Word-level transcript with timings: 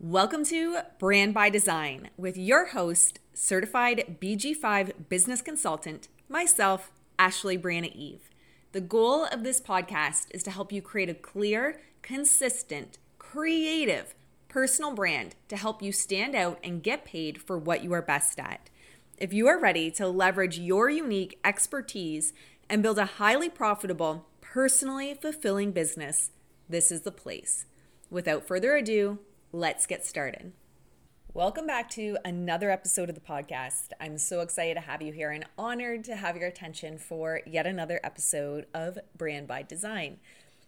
Welcome 0.00 0.44
to 0.44 0.78
Brand 1.00 1.34
by 1.34 1.50
Design 1.50 2.10
with 2.16 2.36
your 2.36 2.66
host, 2.66 3.18
certified 3.34 4.18
BG5 4.20 5.08
business 5.08 5.42
consultant, 5.42 6.06
myself, 6.28 6.92
Ashley 7.18 7.58
Briana 7.58 7.92
Eve. 7.92 8.30
The 8.70 8.80
goal 8.80 9.24
of 9.24 9.42
this 9.42 9.60
podcast 9.60 10.28
is 10.30 10.44
to 10.44 10.52
help 10.52 10.70
you 10.70 10.80
create 10.80 11.08
a 11.08 11.14
clear, 11.14 11.80
consistent, 12.00 12.98
creative, 13.18 14.14
personal 14.46 14.94
brand 14.94 15.34
to 15.48 15.56
help 15.56 15.82
you 15.82 15.90
stand 15.90 16.36
out 16.36 16.60
and 16.62 16.80
get 16.80 17.04
paid 17.04 17.42
for 17.42 17.58
what 17.58 17.82
you 17.82 17.92
are 17.92 18.00
best 18.00 18.38
at. 18.38 18.70
If 19.16 19.32
you 19.32 19.48
are 19.48 19.58
ready 19.58 19.90
to 19.90 20.06
leverage 20.06 20.60
your 20.60 20.88
unique 20.88 21.40
expertise 21.44 22.32
and 22.70 22.84
build 22.84 23.00
a 23.00 23.04
highly 23.04 23.48
profitable, 23.48 24.28
personally 24.40 25.18
fulfilling 25.20 25.72
business, 25.72 26.30
this 26.68 26.92
is 26.92 27.00
the 27.00 27.10
place. 27.10 27.66
Without 28.10 28.46
further 28.46 28.76
ado, 28.76 29.18
let's 29.52 29.86
get 29.86 30.04
started. 30.04 30.52
Welcome 31.32 31.66
back 31.66 31.88
to 31.90 32.18
another 32.24 32.70
episode 32.70 33.08
of 33.08 33.14
the 33.14 33.20
podcast. 33.20 33.92
I'm 33.98 34.18
so 34.18 34.40
excited 34.40 34.74
to 34.74 34.80
have 34.80 35.00
you 35.00 35.12
here 35.12 35.30
and 35.30 35.46
honored 35.56 36.04
to 36.04 36.16
have 36.16 36.36
your 36.36 36.48
attention 36.48 36.98
for 36.98 37.40
yet 37.46 37.66
another 37.66 37.98
episode 38.04 38.66
of 38.74 38.98
Brand 39.16 39.46
by 39.46 39.62
Design. 39.62 40.18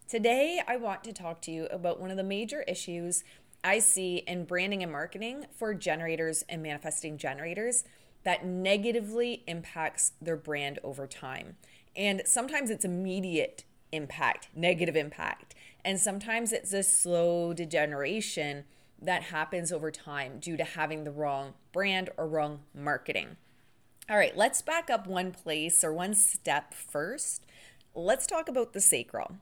Today, 0.09 0.63
I 0.67 0.77
want 0.77 1.05
to 1.05 1.13
talk 1.13 1.43
to 1.43 1.51
you 1.51 1.67
about 1.67 2.01
one 2.01 2.11
of 2.11 2.17
the 2.17 2.23
major 2.23 2.63
issues 2.63 3.23
I 3.63 3.81
see 3.81 4.19
in 4.27 4.45
branding 4.45 4.83
and 4.83 4.91
marketing 4.91 5.47
for 5.55 5.75
generators 5.75 6.43
and 6.49 6.63
manifesting 6.63 7.19
generators 7.19 7.85
that 8.25 8.47
negatively 8.47 9.45
impacts 9.47 10.13
their 10.23 10.37
brand 10.37 10.79
over 10.83 11.07
time. 11.07 11.57
And 11.95 12.23
sometimes 12.25 12.71
it's 12.71 12.85
immediate 12.85 13.65
impact, 13.93 14.49
negative 14.55 14.97
impact. 14.97 15.55
And 15.85 15.99
sometimes 15.99 16.53
it's 16.53 16.73
a 16.73 16.83
slow 16.83 17.53
degeneration 17.53 18.65
that 19.01 19.25
happens 19.25 19.73
over 19.73 19.91
time 19.91 20.39
due 20.39 20.57
to 20.57 20.65
having 20.65 21.05
the 21.05 21.11
wrong 21.11 21.55
brand 21.73 22.11
or 22.17 22.27
wrong 22.27 22.61
marketing. 22.75 23.37
All 24.09 24.17
right, 24.17 24.37
let's 24.37 24.61
back 24.61 24.91
up 24.91 25.07
one 25.07 25.31
place 25.33 25.83
or 25.85 25.93
one 25.93 26.15
step 26.15 26.75
first. 26.75 27.47
Let's 27.95 28.27
talk 28.27 28.49
about 28.49 28.73
the 28.73 28.81
sacral. 28.81 29.37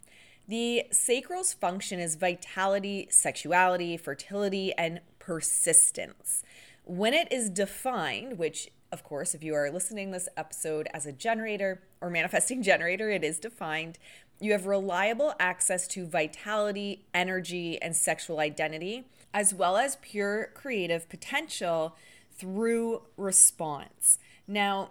The 0.47 0.85
sacral's 0.91 1.53
function 1.53 2.01
is 2.01 2.17
vitality, 2.17 3.09
sexuality, 3.11 3.97
fertility, 3.97 4.73
and 4.79 5.01
persistence. 5.19 6.43
When 6.85 7.13
it 7.13 7.31
is 7.33 7.51
defined, 7.51 8.39
which 8.39 8.71
of 8.91 9.05
course, 9.05 9.35
if 9.35 9.45
you 9.45 9.55
are 9.55 9.71
listening 9.71 10.11
this 10.11 10.29
episode 10.37 10.89
as 10.95 11.05
a 11.05 11.13
generator 11.13 11.83
or 12.01 12.09
manifesting 12.09 12.63
generator, 12.63 13.11
it 13.11 13.23
is 13.23 13.39
defined 13.39 13.99
you 14.41 14.53
have 14.53 14.67
reliable 14.67 15.35
access 15.41 15.87
to 15.89 16.07
vitality, 16.07 17.05
energy, 17.13 17.81
and 17.83 17.97
sexual 17.97 18.41
identity, 18.41 19.05
as 19.35 19.53
well 19.53 19.77
as 19.77 19.97
pure 19.97 20.51
creative 20.55 21.09
potential 21.09 21.97
through 22.37 23.03
response. 23.17 24.19
Now, 24.47 24.91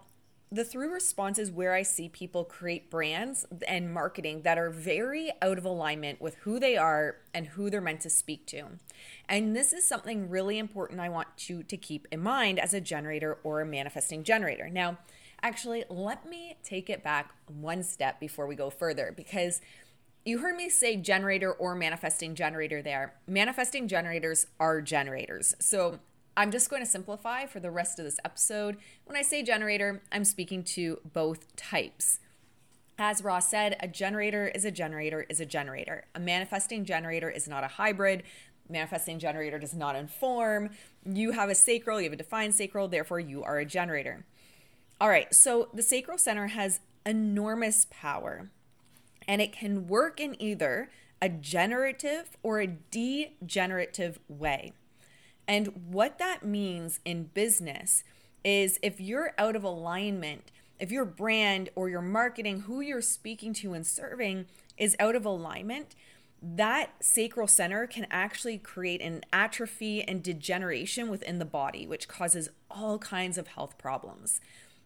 the 0.50 0.64
through 0.64 0.94
response 0.94 1.38
is 1.40 1.52
where 1.52 1.73
I 1.73 1.81
see 1.81 2.08
people 2.08 2.45
create 2.45 2.90
brands 2.90 3.45
and 3.68 3.94
marketing 3.94 4.44
that 4.44 4.58
are 4.58 4.70
very 4.70 5.31
out 5.42 5.58
of 5.58 5.66
alignment 5.66 6.22
with 6.22 6.36
who 6.36 6.58
they 6.58 6.78
are 6.78 7.18
and 7.34 7.48
who 7.48 7.70
they're 7.70 7.81
meant 7.81 8.02
to 8.02 8.09
speak 8.09 8.45
to. 8.48 8.66
And 9.28 9.56
this 9.56 9.73
is 9.73 9.86
something 9.86 10.30
really 10.30 10.58
important 10.58 11.02
I 11.02 11.09
want 11.09 11.50
you 11.50 11.64
to 11.64 11.75
keep 11.75 12.08
in 12.12 12.22
mind 12.22 12.59
as 12.59 12.73
a 12.73 12.80
generator 12.80 13.40
or 13.44 13.59
a 13.59 13.66
manifesting 13.66 14.23
generator. 14.23 14.70
Now, 14.70 14.98
Actually, 15.42 15.84
let 15.90 16.28
me 16.28 16.58
take 16.64 16.90
it 16.90 17.04
back 17.04 17.34
one 17.48 17.84
step 17.84 18.20
before 18.20 18.48
we 18.48 18.56
go 18.56 18.70
further 18.70 19.14
because 19.16 19.62
you 20.26 20.40
heard 20.40 20.56
me 20.56 20.70
say 20.70 20.98
generator 20.98 21.54
or 21.54 21.74
manifesting 21.76 22.36
generator 22.36 22.82
there. 22.82 23.14
Manifesting 23.28 23.88
generators 23.88 24.48
are 24.60 24.82
generators. 24.82 25.56
So 25.60 26.00
I'm 26.36 26.52
just 26.52 26.70
going 26.70 26.82
to 26.82 26.90
simplify 26.90 27.46
for 27.46 27.60
the 27.60 27.72
rest 27.72 27.98
of 27.98 28.06
this 28.06 28.20
episode. 28.26 28.78
When 29.06 29.16
I 29.16 29.22
say 29.22 29.42
generator, 29.42 30.02
I'm 30.12 30.26
speaking 30.26 30.64
to 30.64 31.00
both 31.14 31.56
types. 31.56 32.20
As 33.00 33.24
Ra 33.24 33.40
said, 33.40 33.78
a 33.80 33.88
generator 33.88 34.47
is 34.53 34.66
a 34.66 34.72
generator 34.72 35.26
is 35.30 35.40
a 35.40 35.46
generator. 35.46 36.06
A 36.14 36.20
manifesting 36.20 36.84
generator 36.84 37.30
is 37.30 37.47
not 37.47 37.64
a 37.64 37.68
hybrid. 37.68 38.24
Manifesting 38.70 39.20
generator 39.20 39.59
does 39.59 39.74
not 39.74 39.96
inform. 39.96 40.72
You 41.06 41.31
have 41.31 41.50
a 41.50 41.56
sacral, 41.56 42.02
you 42.02 42.06
have 42.06 42.14
a 42.14 42.18
defined 42.18 42.53
sacral, 42.53 42.88
therefore 42.88 43.20
you 43.20 43.44
are 43.44 43.59
a 43.59 43.66
generator. 43.66 44.26
All 45.00 45.09
right, 45.09 45.34
so 45.34 45.69
the 45.74 45.84
sacral 45.84 46.18
center 46.18 46.47
has 46.47 46.80
enormous 47.06 47.85
power 47.91 48.50
and 49.28 49.41
it 49.41 49.52
can 49.52 49.88
work 49.88 50.19
in 50.19 50.41
either 50.41 50.90
a 51.22 51.30
generative 51.30 52.38
or 52.41 52.59
a 52.59 52.68
degenerative 52.68 54.19
way. 54.28 54.74
And 55.47 55.68
what 55.90 56.18
that 56.18 56.44
means 56.44 57.00
in 57.06 57.25
business 57.25 58.03
is 58.44 58.80
if 58.81 59.00
you're 59.00 59.34
out 59.38 59.56
of 59.56 59.63
alignment, 59.63 60.52
if 60.80 60.91
your 60.91 61.06
brand 61.06 61.69
or 61.75 61.90
your 61.90 62.02
marketing, 62.02 62.62
who 62.62 62.81
you're 62.81 63.02
speaking 63.02 63.53
to 63.53 63.74
and 63.74 63.85
serving 63.85 64.46
is 64.78 64.96
out 65.00 65.16
of 65.16 65.25
alignment, 65.25 65.96
that 66.41 66.91
sacral 67.02 67.47
center 67.47 67.88
can 67.88 68.06
actually 68.12 68.58
create 68.58 69.02
an 69.02 69.24
atrophy 69.34 70.03
and 70.03 70.22
degeneration 70.22 71.09
within 71.09 71.40
the 71.40 71.46
body, 71.46 71.88
which 71.88 72.08
causes 72.08 72.50
all 72.69 73.00
kinds 73.00 73.38
of 73.38 73.47
health 73.47 73.78
problems. 73.78 74.40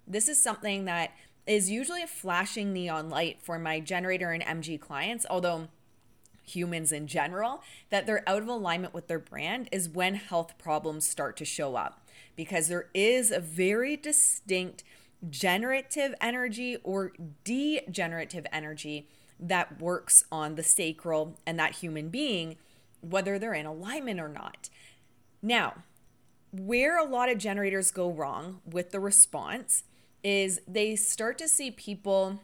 This 0.08 0.28
is 0.28 0.42
something 0.42 0.86
that 0.86 1.12
is 1.48 1.70
usually 1.70 2.04
a 2.04 2.08
flashing 2.08 2.74
neon 2.74 3.10
light 3.10 3.42
for 3.42 3.58
my 3.58 3.80
generator 3.80 4.32
and 4.32 4.44
MG 4.44 4.80
clients, 4.80 5.26
although 5.30 5.68
humans 6.44 6.92
in 6.92 7.08
general, 7.08 7.62
that 7.90 8.06
they're 8.06 8.28
out 8.28 8.42
of 8.42 8.48
alignment 8.48 8.94
with 8.94 9.08
their 9.08 9.20
brand 9.20 9.70
is 9.72 9.90
when 9.90 10.16
health 10.16 10.58
problems 10.58 11.08
start 11.08 11.38
to 11.38 11.46
show 11.46 11.76
up 11.76 12.06
because 12.36 12.68
there 12.68 12.90
is 12.94 13.32
a 13.32 13.40
very 13.40 13.96
distinct 13.96 14.84
generative 15.30 16.16
energy 16.20 16.78
or 16.84 17.14
degenerative 17.44 18.46
energy 18.52 19.08
that 19.40 19.80
works 19.80 20.24
on 20.32 20.56
the 20.56 20.64
sacral 20.64 21.38
and 21.46 21.60
that 21.60 21.76
human 21.76 22.10
being, 22.10 22.58
whether 23.02 23.38
they're 23.38 23.54
in 23.54 23.66
alignment 23.66 24.20
or 24.20 24.30
not. 24.30 24.70
Now, 25.42 25.84
where 26.52 26.98
a 26.98 27.06
lot 27.06 27.30
of 27.30 27.38
generators 27.38 27.92
go 27.92 28.10
wrong 28.12 28.62
with 28.66 28.92
the 28.92 29.00
response 29.00 29.84
is 30.24 30.62
they 30.68 30.96
start 30.96 31.38
to 31.40 31.48
see 31.48 31.72
people, 31.72 32.40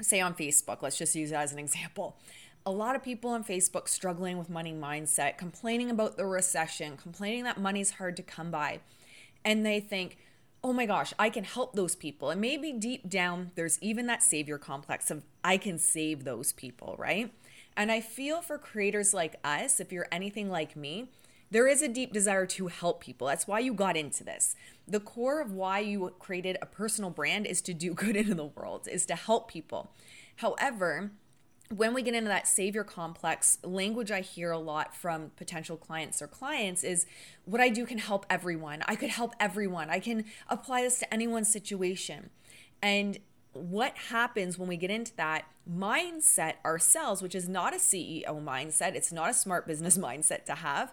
say 0.00 0.20
on 0.20 0.34
Facebook, 0.34 0.82
let's 0.82 0.98
just 0.98 1.14
use 1.14 1.32
as 1.32 1.52
an 1.52 1.58
example. 1.58 2.16
A 2.64 2.70
lot 2.70 2.96
of 2.96 3.02
people 3.02 3.30
on 3.30 3.44
Facebook 3.44 3.88
struggling 3.88 4.38
with 4.38 4.50
money 4.50 4.72
mindset, 4.72 5.38
complaining 5.38 5.90
about 5.90 6.16
the 6.16 6.26
recession, 6.26 6.96
complaining 6.96 7.44
that 7.44 7.60
money's 7.60 7.92
hard 7.92 8.16
to 8.16 8.22
come 8.22 8.50
by. 8.50 8.80
And 9.44 9.64
they 9.64 9.78
think, 9.78 10.18
oh 10.64 10.72
my 10.72 10.86
gosh, 10.86 11.14
I 11.16 11.30
can 11.30 11.44
help 11.44 11.74
those 11.74 11.94
people. 11.94 12.30
And 12.30 12.40
maybe 12.40 12.72
deep 12.72 13.08
down, 13.08 13.52
there's 13.54 13.80
even 13.80 14.06
that 14.06 14.22
savior 14.22 14.58
complex 14.58 15.12
of 15.12 15.24
I 15.44 15.58
can 15.58 15.78
save 15.78 16.24
those 16.24 16.52
people, 16.52 16.96
right? 16.98 17.32
And 17.76 17.92
I 17.92 18.00
feel 18.00 18.42
for 18.42 18.58
creators 18.58 19.14
like 19.14 19.36
us, 19.44 19.78
if 19.78 19.92
you're 19.92 20.08
anything 20.10 20.50
like 20.50 20.74
me, 20.74 21.10
there 21.50 21.68
is 21.68 21.82
a 21.82 21.88
deep 21.88 22.12
desire 22.12 22.46
to 22.46 22.66
help 22.66 23.00
people. 23.00 23.26
That's 23.26 23.46
why 23.46 23.60
you 23.60 23.72
got 23.72 23.96
into 23.96 24.24
this. 24.24 24.56
The 24.86 25.00
core 25.00 25.40
of 25.40 25.52
why 25.52 25.80
you 25.80 26.12
created 26.18 26.58
a 26.60 26.66
personal 26.66 27.10
brand 27.10 27.46
is 27.46 27.60
to 27.62 27.74
do 27.74 27.94
good 27.94 28.16
in 28.16 28.36
the 28.36 28.44
world, 28.44 28.88
is 28.90 29.06
to 29.06 29.14
help 29.14 29.50
people. 29.50 29.92
However, 30.36 31.12
when 31.70 31.92
we 31.94 32.02
get 32.02 32.14
into 32.14 32.28
that 32.28 32.46
savior 32.46 32.84
complex 32.84 33.58
language 33.64 34.10
i 34.10 34.20
hear 34.20 34.52
a 34.52 34.58
lot 34.58 34.94
from 34.94 35.32
potential 35.36 35.76
clients 35.76 36.22
or 36.22 36.28
clients 36.28 36.84
is 36.84 37.06
what 37.44 37.60
i 37.60 37.68
do 37.68 37.84
can 37.84 37.98
help 37.98 38.24
everyone 38.30 38.82
i 38.86 38.94
could 38.94 39.10
help 39.10 39.34
everyone 39.40 39.90
i 39.90 39.98
can 39.98 40.24
apply 40.48 40.82
this 40.82 40.98
to 41.00 41.12
anyone's 41.12 41.50
situation 41.50 42.30
and 42.80 43.18
what 43.52 43.96
happens 44.10 44.58
when 44.58 44.68
we 44.68 44.76
get 44.76 44.90
into 44.90 45.14
that 45.16 45.44
mindset 45.68 46.54
ourselves 46.64 47.20
which 47.20 47.34
is 47.34 47.48
not 47.48 47.74
a 47.74 47.78
ceo 47.78 48.40
mindset 48.42 48.94
it's 48.94 49.12
not 49.12 49.28
a 49.28 49.34
smart 49.34 49.66
business 49.66 49.98
mindset 49.98 50.44
to 50.44 50.54
have 50.54 50.92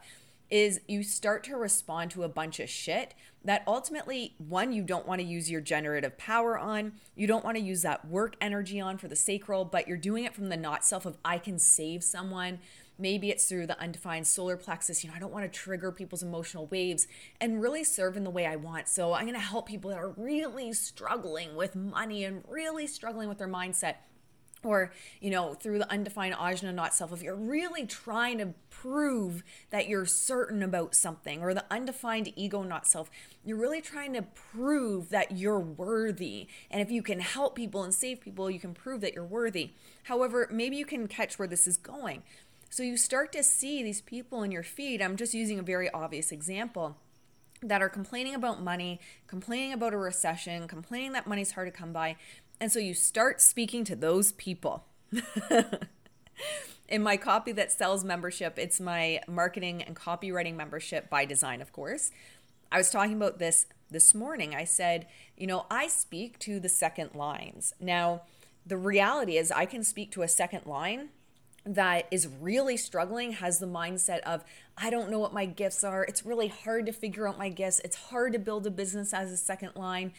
is 0.54 0.80
you 0.88 1.02
start 1.02 1.44
to 1.44 1.56
respond 1.56 2.12
to 2.12 2.22
a 2.22 2.30
bunch 2.30 2.60
of 2.60 2.70
shit 2.70 3.16
that 3.44 3.64
ultimately, 3.66 4.36
one, 4.38 4.72
you 4.72 4.84
don't 4.84 5.08
want 5.08 5.20
to 5.20 5.26
use 5.26 5.50
your 5.50 5.62
generative 5.62 6.16
power 6.16 6.60
on. 6.60 6.92
You 7.16 7.26
don't 7.26 7.44
want 7.44 7.58
to 7.58 7.64
use 7.64 7.82
that 7.82 8.08
work 8.08 8.36
energy 8.40 8.80
on 8.80 9.00
for 9.00 9.08
the 9.08 9.16
sacral, 9.16 9.66
but 9.66 9.88
you're 9.88 9.98
doing 9.98 10.26
it 10.26 10.36
from 10.36 10.50
the 10.50 10.56
not 10.56 10.86
self 10.86 11.08
of 11.08 11.18
I 11.26 11.40
can 11.40 11.58
save 11.58 12.04
someone. 12.04 12.60
Maybe 13.00 13.32
it's 13.32 13.46
through 13.46 13.66
the 13.66 13.82
undefined 13.82 14.28
solar 14.28 14.56
plexus. 14.56 15.04
You 15.04 15.10
know, 15.10 15.16
I 15.16 15.20
don't 15.20 15.34
want 15.34 15.52
to 15.52 15.60
trigger 15.60 15.92
people's 15.92 16.22
emotional 16.22 16.68
waves 16.68 17.08
and 17.42 17.60
really 17.60 17.84
serve 17.84 18.16
in 18.16 18.24
the 18.24 18.30
way 18.30 18.46
I 18.46 18.56
want. 18.56 18.88
So 18.88 19.14
I'm 19.14 19.24
going 19.24 19.34
to 19.34 19.40
help 19.40 19.68
people 19.68 19.90
that 19.90 19.98
are 19.98 20.14
really 20.16 20.72
struggling 20.74 21.56
with 21.56 21.76
money 21.76 22.26
and 22.26 22.44
really 22.48 22.86
struggling 22.86 23.28
with 23.28 23.40
their 23.40 23.48
mindset 23.48 23.96
or 24.66 24.92
you 25.20 25.30
know 25.30 25.54
through 25.54 25.78
the 25.78 25.92
undefined 25.92 26.36
ajna 26.36 26.74
not 26.74 26.94
self 26.94 27.12
if 27.12 27.22
you're 27.22 27.36
really 27.36 27.86
trying 27.86 28.38
to 28.38 28.54
prove 28.70 29.44
that 29.70 29.88
you're 29.88 30.06
certain 30.06 30.64
about 30.64 30.96
something 30.96 31.42
or 31.42 31.54
the 31.54 31.66
undefined 31.72 32.32
ego 32.36 32.64
not 32.64 32.88
self 32.88 33.10
you're 33.44 33.58
really 33.58 33.82
trying 33.82 34.14
to 34.14 34.22
prove 34.22 35.10
that 35.10 35.38
you're 35.38 35.60
worthy 35.60 36.48
and 36.72 36.82
if 36.82 36.92
you 36.92 37.02
can 37.02 37.20
help 37.20 37.56
people 37.56 37.84
and 37.84 37.94
save 37.94 38.22
people 38.22 38.50
you 38.50 38.60
can 38.60 38.74
prove 38.74 39.02
that 39.02 39.14
you're 39.14 39.24
worthy 39.26 39.72
however 40.04 40.48
maybe 40.52 40.76
you 40.78 40.86
can 40.86 41.08
catch 41.08 41.38
where 41.38 41.48
this 41.48 41.68
is 41.68 41.78
going 41.78 42.24
So 42.70 42.82
you 42.82 42.98
start 42.98 43.32
to 43.34 43.44
see 43.44 43.84
these 43.84 44.02
people 44.02 44.42
in 44.42 44.52
your 44.52 44.64
feed. 44.64 45.00
I'm 45.00 45.16
just 45.16 45.36
using 45.36 45.60
a 45.60 45.64
very 45.64 45.92
obvious 45.92 46.32
example 46.32 46.98
that 47.62 47.84
are 47.84 47.90
complaining 47.90 48.34
about 48.34 48.64
money, 48.64 49.00
complaining 49.28 49.74
about 49.74 49.94
a 49.94 49.98
recession, 49.98 50.68
complaining 50.68 51.12
that 51.14 51.28
money's 51.28 51.52
hard 51.52 51.68
to 51.68 51.72
come 51.72 51.94
by. 51.94 52.16
And 52.64 52.72
so 52.72 52.80
you 52.80 52.94
start 52.94 53.42
speaking 53.42 53.84
to 53.84 53.94
those 53.94 54.32
people. 54.32 54.86
In 56.88 57.04
my 57.04 57.18
copy 57.18 57.52
that 57.52 57.74
sells 57.74 58.06
membership, 58.06 58.58
it's 58.58 58.80
my 58.80 59.20
marketing 59.28 59.84
and 59.84 59.98
copywriting 59.98 60.56
membership 60.56 61.10
by 61.10 61.26
design, 61.26 61.62
of 61.62 61.74
course. 61.74 62.12
I 62.72 62.78
was 62.78 62.90
talking 62.90 63.16
about 63.16 63.38
this 63.38 63.66
this 63.92 64.16
morning. 64.16 64.56
I 64.56 64.64
said, 64.64 65.08
you 65.36 65.46
know, 65.46 65.66
I 65.70 65.88
speak 65.88 66.40
to 66.40 66.58
the 66.62 66.70
second 66.70 67.16
lines. 67.16 67.74
Now, 67.82 68.22
the 68.66 68.78
reality 68.78 69.36
is, 69.36 69.52
I 69.52 69.66
can 69.66 69.84
speak 69.84 70.10
to 70.12 70.22
a 70.22 70.30
second 70.30 70.66
line 70.66 71.10
that 71.66 72.08
is 72.12 72.28
really 72.28 72.78
struggling 72.78 73.34
has 73.34 73.60
the 73.60 73.66
mindset 73.66 74.20
of 74.22 74.44
I 74.78 74.90
don't 74.90 75.10
know 75.12 75.20
what 75.20 75.34
my 75.34 75.46
gifts 75.46 75.84
are. 75.84 76.04
It's 76.04 76.26
really 76.26 76.48
hard 76.48 76.86
to 76.86 76.94
figure 76.94 77.28
out 77.28 77.38
my 77.38 77.50
gifts. 77.50 77.82
It's 77.84 77.96
hard 77.96 78.32
to 78.34 78.40
build 78.40 78.66
a 78.66 78.72
business 78.72 79.14
as 79.14 79.32
a 79.32 79.38
second 79.38 79.76
line, 79.76 80.14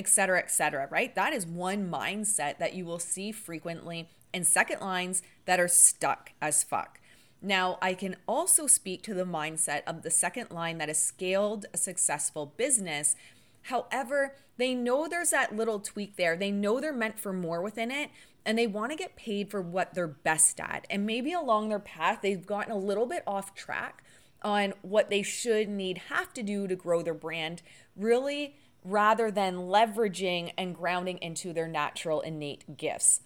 etc., 0.00 0.38
etc., 0.38 0.88
right? 0.90 1.14
That 1.14 1.34
is 1.34 1.46
one 1.46 1.90
mindset 1.90 2.58
that 2.58 2.74
you 2.74 2.86
will 2.86 2.98
see 2.98 3.30
frequently 3.32 4.08
in 4.32 4.44
second 4.44 4.80
lines 4.80 5.22
that 5.44 5.60
are 5.60 5.68
stuck 5.68 6.32
as 6.40 6.64
fuck. 6.64 6.98
Now, 7.42 7.78
I 7.82 7.94
can 7.94 8.16
also 8.26 8.66
speak 8.66 9.02
to 9.02 9.14
the 9.14 9.24
mindset 9.24 9.82
of 9.86 10.02
the 10.02 10.10
second 10.10 10.50
line 10.50 10.78
that 10.78 10.88
has 10.88 11.02
scaled 11.02 11.66
a 11.74 11.76
successful 11.76 12.54
business. 12.56 13.14
However, 13.62 14.36
they 14.56 14.74
know 14.74 15.06
there's 15.06 15.30
that 15.30 15.54
little 15.54 15.80
tweak 15.80 16.16
there. 16.16 16.36
They 16.36 16.50
know 16.50 16.80
they're 16.80 16.92
meant 16.92 17.18
for 17.18 17.32
more 17.32 17.60
within 17.60 17.90
it, 17.90 18.10
and 18.44 18.58
they 18.58 18.66
want 18.66 18.92
to 18.92 18.96
get 18.96 19.16
paid 19.16 19.50
for 19.50 19.60
what 19.60 19.94
they're 19.94 20.06
best 20.06 20.60
at. 20.60 20.86
And 20.88 21.04
maybe 21.04 21.32
along 21.32 21.68
their 21.68 21.78
path, 21.78 22.20
they've 22.22 22.46
gotten 22.46 22.72
a 22.72 22.78
little 22.78 23.06
bit 23.06 23.22
off 23.26 23.54
track 23.54 24.02
on 24.42 24.72
what 24.80 25.10
they 25.10 25.22
should, 25.22 25.68
need, 25.68 25.98
have 26.08 26.32
to 26.32 26.42
do 26.42 26.66
to 26.66 26.74
grow 26.74 27.02
their 27.02 27.14
brand, 27.14 27.62
really, 27.96 28.56
rather 28.84 29.30
than 29.30 29.56
leveraging 29.56 30.52
and 30.56 30.74
grounding 30.74 31.18
into 31.18 31.52
their 31.52 31.68
natural 31.68 32.20
innate 32.20 32.76
gifts. 32.76 33.20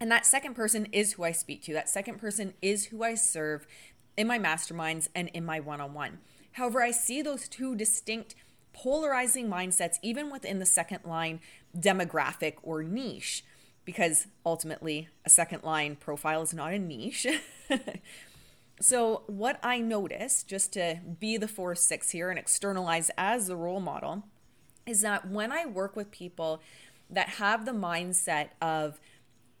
And 0.00 0.10
that 0.10 0.26
second 0.26 0.54
person 0.54 0.86
is 0.92 1.14
who 1.14 1.24
I 1.24 1.32
speak 1.32 1.62
to. 1.64 1.72
That 1.72 1.88
second 1.88 2.18
person 2.18 2.54
is 2.62 2.86
who 2.86 3.02
I 3.02 3.14
serve 3.14 3.66
in 4.16 4.26
my 4.26 4.38
masterminds 4.38 5.08
and 5.14 5.28
in 5.28 5.44
my 5.44 5.60
one 5.60 5.80
on 5.80 5.92
one. 5.92 6.18
However, 6.52 6.82
I 6.82 6.90
see 6.90 7.22
those 7.22 7.48
two 7.48 7.74
distinct 7.74 8.34
polarizing 8.72 9.48
mindsets 9.48 9.96
even 10.02 10.30
within 10.30 10.58
the 10.58 10.66
second 10.66 11.00
line 11.04 11.40
demographic 11.76 12.54
or 12.62 12.82
niche 12.82 13.44
because 13.84 14.26
ultimately 14.44 15.08
a 15.24 15.30
second 15.30 15.64
line 15.64 15.96
profile 15.96 16.42
is 16.42 16.52
not 16.52 16.72
a 16.72 16.78
niche. 16.78 17.26
so, 18.80 19.22
what 19.26 19.58
I 19.62 19.80
notice, 19.80 20.42
just 20.42 20.74
to 20.74 21.00
be 21.18 21.36
the 21.36 21.48
four 21.48 21.74
six 21.74 22.10
here 22.10 22.28
and 22.30 22.38
externalize 22.38 23.10
as 23.16 23.46
the 23.46 23.56
role 23.56 23.80
model, 23.80 24.24
is 24.88 25.02
that 25.02 25.28
when 25.28 25.52
I 25.52 25.66
work 25.66 25.96
with 25.96 26.10
people 26.10 26.60
that 27.10 27.28
have 27.30 27.64
the 27.64 27.72
mindset 27.72 28.48
of 28.60 29.00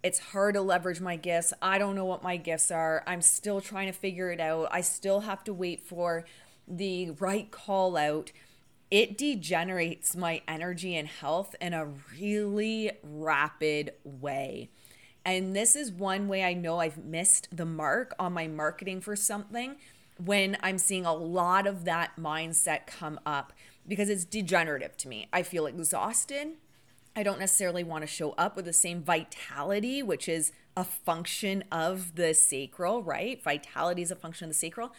it's 0.02 0.18
hard 0.18 0.54
to 0.54 0.62
leverage 0.62 1.00
my 1.00 1.16
gifts, 1.16 1.52
I 1.60 1.78
don't 1.78 1.94
know 1.94 2.04
what 2.04 2.22
my 2.22 2.36
gifts 2.36 2.70
are, 2.70 3.02
I'm 3.06 3.22
still 3.22 3.60
trying 3.60 3.86
to 3.86 3.92
figure 3.92 4.30
it 4.30 4.40
out, 4.40 4.68
I 4.70 4.80
still 4.80 5.20
have 5.20 5.42
to 5.44 5.52
wait 5.52 5.80
for 5.80 6.24
the 6.66 7.10
right 7.12 7.50
call 7.50 7.96
out 7.96 8.30
it 8.90 9.18
degenerates 9.18 10.16
my 10.16 10.40
energy 10.48 10.96
and 10.96 11.08
health 11.08 11.54
in 11.60 11.74
a 11.74 11.88
really 12.18 12.90
rapid 13.02 13.92
way. 14.02 14.70
And 15.24 15.54
this 15.54 15.76
is 15.76 15.92
one 15.92 16.26
way 16.26 16.42
I 16.42 16.54
know 16.54 16.78
I've 16.78 16.96
missed 16.96 17.54
the 17.54 17.66
mark 17.66 18.14
on 18.18 18.32
my 18.32 18.46
marketing 18.46 19.02
for 19.02 19.14
something 19.14 19.76
when 20.16 20.56
I'm 20.62 20.78
seeing 20.78 21.04
a 21.04 21.14
lot 21.14 21.66
of 21.66 21.84
that 21.84 22.12
mindset 22.18 22.86
come 22.86 23.20
up 23.26 23.52
because 23.88 24.08
it's 24.08 24.24
degenerative 24.24 24.96
to 24.98 25.08
me. 25.08 25.28
I 25.32 25.42
feel 25.42 25.66
exhausted. 25.66 26.48
I 27.16 27.22
don't 27.22 27.40
necessarily 27.40 27.82
want 27.82 28.02
to 28.02 28.06
show 28.06 28.32
up 28.32 28.54
with 28.54 28.66
the 28.66 28.72
same 28.72 29.02
vitality, 29.02 30.02
which 30.02 30.28
is 30.28 30.52
a 30.76 30.84
function 30.84 31.64
of 31.72 32.14
the 32.14 32.34
sacral, 32.34 33.02
right? 33.02 33.42
Vitality 33.42 34.02
is 34.02 34.10
a 34.10 34.16
function 34.16 34.44
of 34.44 34.50
the 34.50 34.58
sacral 34.58 34.92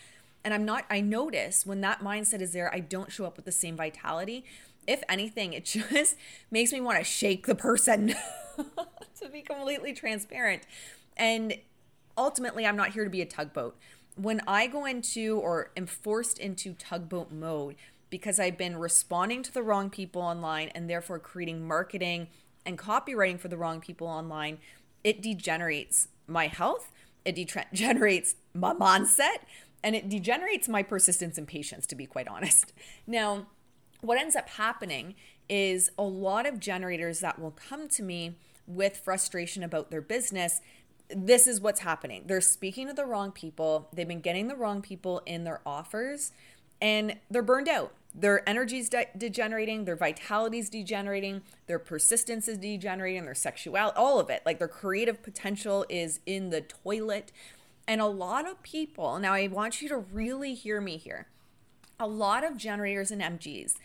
and 0.44 0.54
I'm 0.54 0.66
not, 0.66 0.86
I 0.90 1.02
notice 1.02 1.66
when 1.66 1.82
that 1.82 2.00
mindset 2.00 2.42
is 2.42 2.54
there, 2.54 2.74
I 2.74 2.80
don't 2.80 3.12
show 3.12 3.26
up 3.26 3.36
with 3.36 3.46
the 3.46 3.52
same 3.52 3.76
vitality. 3.76 4.46
If 4.88 5.04
anything, 5.10 5.54
it 5.54 5.66
just 5.90 6.16
makes 6.50 6.72
me 6.72 6.82
want 6.82 6.98
to 6.98 7.04
shake 7.04 7.46
the 7.46 7.56
person 7.56 8.16
to 9.20 9.30
be 9.32 9.42
completely 9.42 9.94
transparent. 9.94 10.64
And 11.18 11.56
ultimately, 12.18 12.66
I'm 12.66 12.78
not 12.78 12.94
here 12.94 13.04
to 13.04 13.10
be 13.10 13.22
a 13.22 13.26
tugboat. 13.26 13.78
When 14.16 14.42
I 14.48 14.68
go 14.68 14.86
into 14.86 15.38
or 15.40 15.72
am 15.78 15.86
forced 15.86 16.40
into 16.40 16.74
tugboat 16.74 17.32
mode 17.32 17.76
because 18.10 18.40
I've 18.40 18.58
been 18.58 18.78
responding 18.78 19.44
to 19.44 19.54
the 19.54 19.64
wrong 19.64 19.90
people 19.90 20.22
online 20.22 20.70
and 20.70 20.90
therefore 20.90 21.20
creating 21.20 21.68
marketing 21.68 22.28
and 22.66 22.78
copywriting 22.78 23.40
for 23.40 23.48
the 23.48 23.58
wrong 23.58 23.82
people 23.82 24.08
online, 24.08 24.60
it 25.04 25.22
degenerates 25.22 26.08
my 26.28 26.48
health, 26.48 26.92
it 27.26 27.36
degenerates 27.36 28.36
my 28.54 28.74
mindset, 28.74 29.40
and 29.84 29.96
it 29.96 30.10
degenerates 30.10 30.68
my 30.68 30.84
persistence 30.84 31.38
and 31.38 31.48
patience, 31.48 31.86
to 31.88 31.96
be 31.96 32.06
quite 32.06 32.28
honest. 32.28 32.74
Now, 33.08 33.48
what 34.02 34.18
ends 34.18 34.36
up 34.36 34.50
happening 34.50 35.16
is 35.50 35.90
a 35.98 36.04
lot 36.04 36.46
of 36.46 36.60
generators 36.60 37.20
that 37.20 37.40
will 37.40 37.52
come 37.52 37.90
to 37.90 38.04
me 38.04 38.36
with 38.68 38.98
frustration 38.98 39.64
about 39.64 39.90
their 39.90 40.02
business. 40.02 40.62
This 41.10 41.48
is 41.48 41.60
what's 41.60 41.82
happening. 41.82 42.24
They're 42.28 42.40
speaking 42.40 42.88
to 42.88 42.94
the 42.94 43.06
wrong 43.06 43.32
people, 43.32 43.90
they've 43.94 44.08
been 44.08 44.22
getting 44.22 44.48
the 44.48 44.56
wrong 44.56 44.82
people 44.82 45.22
in 45.26 45.44
their 45.44 45.62
offers, 45.66 46.32
and 46.82 47.18
they're 47.30 47.42
burned 47.42 47.68
out. 47.68 47.94
Their 48.14 48.48
energy 48.50 48.80
is 48.80 48.90
de- 48.90 49.08
degenerating, 49.18 49.86
their 49.86 49.96
vitality 49.96 50.60
is 50.60 50.70
degenerating, 50.70 51.44
their 51.68 51.80
persistence 51.80 52.48
is 52.48 52.58
degenerating, 52.58 53.26
their 53.26 53.36
sexuality, 53.36 53.96
all 53.96 54.20
of 54.20 54.30
it. 54.30 54.42
Like 54.46 54.58
their 54.58 54.68
creative 54.68 55.22
potential 55.22 55.86
is 55.90 56.20
in 56.26 56.50
the 56.50 56.62
toilet 56.62 57.32
and 57.90 58.02
a 58.02 58.06
lot 58.06 58.48
of 58.48 58.62
people, 58.62 59.18
now 59.18 59.34
I 59.34 59.48
want 59.48 59.82
you 59.82 59.90
to 59.90 59.98
really 59.98 60.54
hear 60.54 60.80
me 60.80 60.98
here. 60.98 61.26
A 62.00 62.06
lot 62.06 62.44
of 62.44 62.56
generators 62.56 63.10
and 63.10 63.20
MGs 63.20 63.78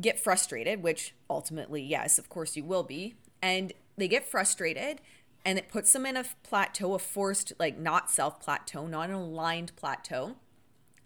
get 0.00 0.18
frustrated, 0.18 0.82
which 0.82 1.14
ultimately, 1.30 1.80
yes, 1.80 2.18
of 2.18 2.28
course 2.28 2.56
you 2.56 2.64
will 2.64 2.82
be. 2.82 3.14
And 3.40 3.72
they 3.96 4.08
get 4.08 4.28
frustrated 4.28 5.00
and 5.44 5.56
it 5.56 5.68
puts 5.68 5.92
them 5.92 6.04
in 6.04 6.16
a 6.16 6.24
plateau, 6.42 6.94
a 6.94 6.98
forced, 6.98 7.52
like 7.60 7.78
not 7.78 8.10
self 8.10 8.40
plateau, 8.40 8.88
not 8.88 9.08
an 9.08 9.14
aligned 9.14 9.70
plateau. 9.76 10.34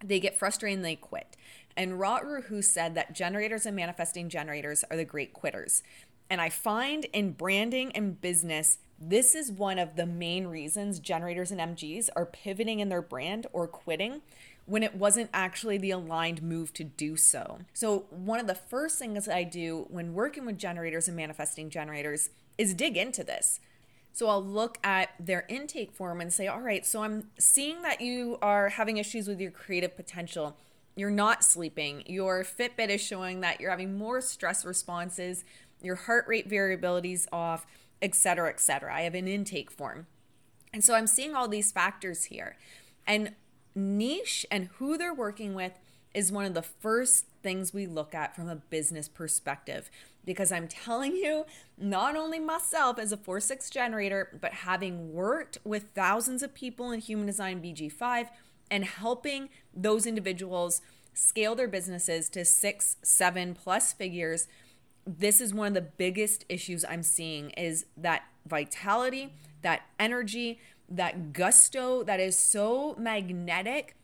They 0.03 0.19
get 0.19 0.39
frustrated 0.39 0.79
and 0.79 0.85
they 0.87 0.97
quit. 0.97 1.37
And 1.77 1.99
Ra 1.99 2.21
said 2.61 2.95
that 2.95 3.15
generators 3.15 3.67
and 3.67 3.77
manifesting 3.77 4.29
generators 4.29 4.85
are 4.91 4.97
the 4.97 5.05
great 5.05 5.33
quitters. 5.33 5.83
And 6.29 6.41
I 6.41 6.49
find 6.49 7.05
in 7.13 7.33
branding 7.33 7.93
and 7.95 8.21
business, 8.21 8.79
this 8.99 9.35
is 9.35 9.51
one 9.51 9.79
of 9.79 9.97
the 9.97 10.07
main 10.07 10.47
reasons 10.47 11.01
generators 11.01 11.51
and 11.51 11.61
MGs 11.61 12.09
are 12.15 12.25
pivoting 12.25 12.81
in 12.81 12.89
their 12.89 13.03
brand 13.03 13.47
or 13.53 13.67
quitting 13.67 14.23
when 14.65 14.83
it 14.83 14.95
wasn't 14.95 15.29
actually 15.35 15.77
the 15.77 15.91
aligned 15.91 16.43
move 16.43 16.73
to 16.75 16.85
do 16.85 17.17
so. 17.17 17.59
So, 17.75 18.07
one 18.11 18.39
of 18.39 18.47
the 18.47 18.55
first 18.55 18.99
things 18.99 19.29
I 19.29 19.43
do 19.43 19.87
when 19.91 20.15
working 20.15 20.47
with 20.47 20.57
generators 20.57 21.09
and 21.09 21.17
manifesting 21.17 21.69
generators 21.69 22.31
is 22.57 22.75
dig 22.75 22.97
into 22.97 23.25
this. 23.25 23.61
So, 24.13 24.29
I'll 24.29 24.45
look 24.45 24.79
at 24.85 25.11
their 25.19 25.45
intake 25.49 25.93
form 25.93 26.21
and 26.21 26.33
say, 26.33 26.47
All 26.47 26.61
right, 26.61 26.87
so 26.87 27.03
I'm 27.03 27.29
seeing 27.39 27.83
that 27.83 28.01
you 28.01 28.39
are 28.41 28.71
having 28.71 28.99
issues 28.99 29.27
with 29.27 29.41
your 29.41 29.51
creative 29.51 29.97
potential. 29.97 30.57
You're 30.95 31.11
not 31.11 31.45
sleeping. 31.45 32.05
Your 32.07 32.45
Fitbit 32.45 32.89
is 32.89 33.01
showing 33.01 33.41
that 33.41 33.61
you're 33.61 33.71
having 33.71 33.97
more 33.97 34.21
stress 34.21 34.65
responses. 34.65 35.45
Your 35.81 35.97
heart 35.97 36.27
rate 36.29 36.49
variability 36.49 37.13
is 37.13 37.27
off 37.33 37.67
etc., 38.03 38.51
etc. 38.51 38.93
I 38.93 39.03
have 39.03 39.15
an 39.15 39.29
intake 39.29 39.71
form. 39.71 40.07
And 40.75 40.85
so 40.85 40.95
I'm 40.95 41.07
seeing 41.07 41.35
all 41.35 41.49
these 41.49 41.71
factors 41.71 42.25
here. 42.25 42.57
And 43.07 43.35
niche 43.75 44.45
and 44.51 44.69
who 44.75 44.99
they're 44.99 45.15
working 45.15 45.55
with 45.55 45.73
is 46.13 46.33
one 46.33 46.45
of 46.45 46.53
the 46.53 46.63
first 46.63 47.27
things 47.43 47.73
we 47.73 47.87
look 47.87 48.15
at 48.15 48.37
from 48.37 48.49
a 48.49 48.57
business 48.57 49.09
perspective 49.09 49.91
because 50.25 50.53
I'm 50.53 50.69
telling 50.69 51.17
you, 51.17 51.47
not 51.77 52.17
only 52.17 52.39
myself 52.39 52.99
as 52.99 53.13
a 53.13 53.17
4 53.17 53.41
6 53.41 53.71
generator, 53.71 54.39
but 54.41 54.53
having 54.53 55.13
worked 55.13 55.59
with 55.65 55.91
thousands 55.95 56.43
of 56.43 56.55
people 56.55 56.93
in 56.93 57.01
human 57.01 57.27
design 57.27 57.61
BG5 57.61 58.29
and 58.71 58.85
helping 58.85 59.49
those 59.75 60.07
individuals 60.07 60.81
scale 61.15 61.55
their 61.55 61.69
businesses 61.69 62.29
to 62.31 62.45
six, 62.45 62.97
seven 63.03 63.55
plus 63.55 63.93
figures 63.93 64.47
this 65.07 65.41
is 65.41 65.53
one 65.53 65.69
of 65.69 65.75
the 65.75 65.81
biggest 65.81 66.45
issues 66.49 66.85
I'm 66.89 67.03
seeing 67.03 67.51
is 67.51 67.87
that 67.97 68.25
vitality, 68.47 69.33
that 69.63 69.83
energy, 69.99 70.61
that 70.89 71.33
gusto 71.33 72.03
that 72.05 72.21
is 72.21 72.39
so 72.39 72.95
magnetic 72.99 73.97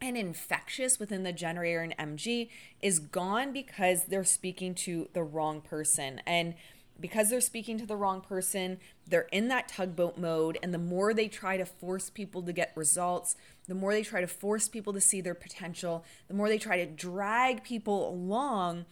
and 0.00 0.16
infectious 0.16 0.98
within 0.98 1.22
the 1.22 1.32
generator 1.32 1.80
and 1.80 1.96
MG 1.96 2.50
is 2.82 2.98
gone 2.98 3.52
because 3.52 4.04
they're 4.04 4.24
speaking 4.24 4.74
to 4.74 5.08
the 5.14 5.22
wrong 5.22 5.60
person. 5.60 6.20
And 6.26 6.54
because 7.00 7.30
they're 7.30 7.40
speaking 7.40 7.78
to 7.78 7.86
the 7.86 7.96
wrong 7.96 8.20
person, 8.20 8.78
they're 9.06 9.28
in 9.32 9.48
that 9.48 9.68
tugboat 9.68 10.18
mode. 10.18 10.58
And 10.62 10.74
the 10.74 10.78
more 10.78 11.14
they 11.14 11.28
try 11.28 11.56
to 11.56 11.66
force 11.66 12.10
people 12.10 12.42
to 12.42 12.52
get 12.52 12.72
results, 12.74 13.36
the 13.68 13.74
more 13.74 13.92
they 13.92 14.02
try 14.02 14.20
to 14.20 14.26
force 14.26 14.68
people 14.68 14.92
to 14.92 15.00
see 15.00 15.20
their 15.20 15.34
potential, 15.34 16.04
the 16.28 16.34
more 16.34 16.48
they 16.48 16.58
try 16.58 16.76
to 16.76 16.86
drag 16.86 17.62
people 17.62 18.08
along, 18.08 18.86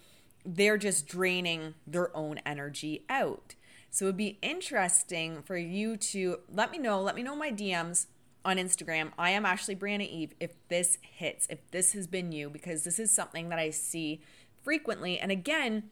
they're 0.44 0.78
just 0.78 1.06
draining 1.06 1.74
their 1.86 2.14
own 2.16 2.40
energy 2.44 3.04
out. 3.08 3.54
So 3.90 4.06
it'd 4.06 4.16
be 4.16 4.38
interesting 4.42 5.42
for 5.42 5.56
you 5.56 5.96
to 5.96 6.40
let 6.52 6.72
me 6.72 6.78
know, 6.78 7.00
let 7.00 7.14
me 7.14 7.22
know 7.22 7.36
my 7.36 7.52
DMs 7.52 8.06
on 8.44 8.56
Instagram. 8.56 9.12
I 9.18 9.30
am 9.30 9.46
Ashley 9.46 9.76
Briana 9.76 10.08
Eve 10.08 10.34
if 10.40 10.50
this 10.68 10.98
hits, 11.00 11.46
if 11.48 11.70
this 11.70 11.92
has 11.92 12.06
been 12.06 12.32
you, 12.32 12.50
because 12.50 12.84
this 12.84 12.98
is 12.98 13.10
something 13.10 13.48
that 13.48 13.58
I 13.58 13.70
see 13.70 14.20
frequently. 14.62 15.18
And 15.18 15.30
again, 15.30 15.84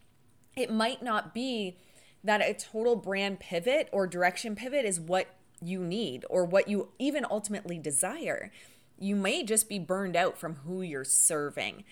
it 0.56 0.70
might 0.70 1.02
not 1.02 1.32
be 1.32 1.76
that 2.24 2.40
a 2.40 2.54
total 2.54 2.96
brand 2.96 3.40
pivot 3.40 3.88
or 3.92 4.06
direction 4.06 4.54
pivot 4.54 4.84
is 4.84 5.00
what 5.00 5.28
you 5.60 5.80
need 5.80 6.24
or 6.28 6.44
what 6.44 6.68
you 6.68 6.88
even 6.98 7.26
ultimately 7.30 7.78
desire. 7.78 8.50
You 8.98 9.16
may 9.16 9.42
just 9.42 9.68
be 9.68 9.78
burned 9.78 10.16
out 10.16 10.38
from 10.38 10.56
who 10.66 10.82
you're 10.82 11.04
serving. 11.04 11.84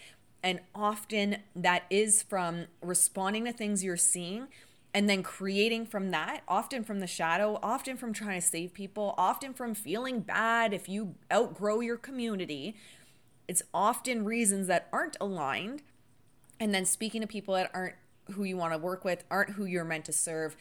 And 0.42 0.60
often 0.74 1.38
that 1.54 1.84
is 1.90 2.22
from 2.22 2.66
responding 2.82 3.44
to 3.44 3.52
things 3.52 3.84
you're 3.84 3.96
seeing 3.96 4.48
and 4.92 5.08
then 5.08 5.22
creating 5.22 5.86
from 5.86 6.10
that, 6.10 6.42
often 6.48 6.82
from 6.82 7.00
the 7.00 7.06
shadow, 7.06 7.58
often 7.62 7.96
from 7.96 8.12
trying 8.12 8.40
to 8.40 8.46
save 8.46 8.74
people, 8.74 9.14
often 9.16 9.54
from 9.54 9.74
feeling 9.74 10.20
bad 10.20 10.72
if 10.72 10.88
you 10.88 11.14
outgrow 11.32 11.80
your 11.80 11.96
community. 11.96 12.76
It's 13.46 13.62
often 13.72 14.24
reasons 14.24 14.66
that 14.66 14.88
aren't 14.92 15.16
aligned. 15.20 15.82
And 16.58 16.74
then 16.74 16.84
speaking 16.84 17.20
to 17.20 17.26
people 17.26 17.54
that 17.54 17.70
aren't 17.72 17.94
who 18.30 18.44
you 18.44 18.56
want 18.56 18.72
to 18.72 18.78
work 18.78 19.04
with, 19.04 19.24
aren't 19.30 19.50
who 19.50 19.64
you're 19.64 19.84
meant 19.84 20.04
to 20.06 20.12
serve, 20.12 20.56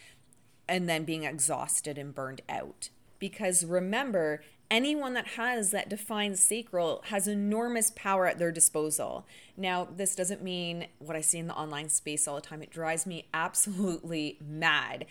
and 0.67 0.87
then 0.87 1.03
being 1.03 1.23
exhausted 1.23 1.97
and 1.97 2.13
burned 2.13 2.41
out. 2.49 2.89
Because 3.17 3.65
remember, 3.65 4.41
anyone 4.71 5.13
that 5.13 5.29
has 5.29 5.71
that 5.71 5.89
defined 5.89 6.37
sacral 6.37 7.01
has 7.07 7.27
enormous 7.27 7.91
power 7.95 8.27
at 8.27 8.37
their 8.37 8.51
disposal. 8.51 9.25
Now, 9.57 9.87
this 9.95 10.15
doesn't 10.15 10.43
mean 10.43 10.87
what 10.99 11.15
I 11.15 11.21
see 11.21 11.39
in 11.39 11.47
the 11.47 11.55
online 11.55 11.89
space 11.89 12.27
all 12.27 12.35
the 12.35 12.41
time. 12.41 12.61
It 12.61 12.69
drives 12.69 13.05
me 13.05 13.27
absolutely 13.33 14.37
mad. 14.41 15.05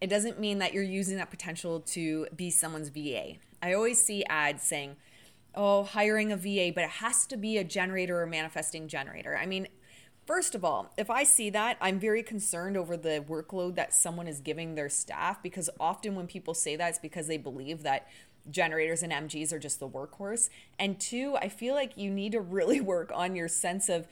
It 0.00 0.08
doesn't 0.08 0.40
mean 0.40 0.58
that 0.58 0.74
you're 0.74 0.82
using 0.82 1.16
that 1.16 1.30
potential 1.30 1.80
to 1.80 2.26
be 2.34 2.50
someone's 2.50 2.88
VA. 2.88 3.34
I 3.62 3.72
always 3.72 4.02
see 4.02 4.24
ads 4.28 4.62
saying, 4.62 4.96
oh, 5.54 5.84
hiring 5.84 6.32
a 6.32 6.36
VA, 6.36 6.72
but 6.74 6.84
it 6.84 6.90
has 6.90 7.26
to 7.28 7.36
be 7.36 7.56
a 7.56 7.64
generator 7.64 8.20
or 8.20 8.26
manifesting 8.26 8.88
generator. 8.88 9.36
I 9.36 9.46
mean, 9.46 9.68
First 10.26 10.54
of 10.54 10.64
all, 10.64 10.90
if 10.96 11.10
I 11.10 11.22
see 11.22 11.50
that, 11.50 11.76
I'm 11.80 12.00
very 12.00 12.22
concerned 12.22 12.76
over 12.76 12.96
the 12.96 13.22
workload 13.28 13.74
that 13.74 13.92
someone 13.92 14.26
is 14.26 14.40
giving 14.40 14.74
their 14.74 14.88
staff 14.88 15.42
because 15.42 15.68
often 15.78 16.14
when 16.14 16.26
people 16.26 16.54
say 16.54 16.76
that, 16.76 16.88
it's 16.88 16.98
because 16.98 17.26
they 17.26 17.36
believe 17.36 17.82
that 17.82 18.08
generators 18.50 19.02
and 19.02 19.12
MGs 19.12 19.52
are 19.52 19.58
just 19.58 19.80
the 19.80 19.88
workhorse. 19.88 20.48
And 20.78 20.98
two, 20.98 21.36
I 21.36 21.48
feel 21.48 21.74
like 21.74 21.98
you 21.98 22.10
need 22.10 22.32
to 22.32 22.40
really 22.40 22.80
work 22.80 23.10
on 23.14 23.36
your 23.36 23.48
sense 23.48 23.88
of 23.90 24.06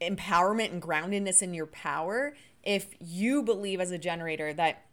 empowerment 0.00 0.72
and 0.72 0.80
groundedness 0.80 1.42
in 1.42 1.52
your 1.52 1.66
power 1.66 2.34
if 2.62 2.94
you 3.00 3.42
believe 3.42 3.80
as 3.80 3.90
a 3.90 3.98
generator 3.98 4.52
that 4.54 4.84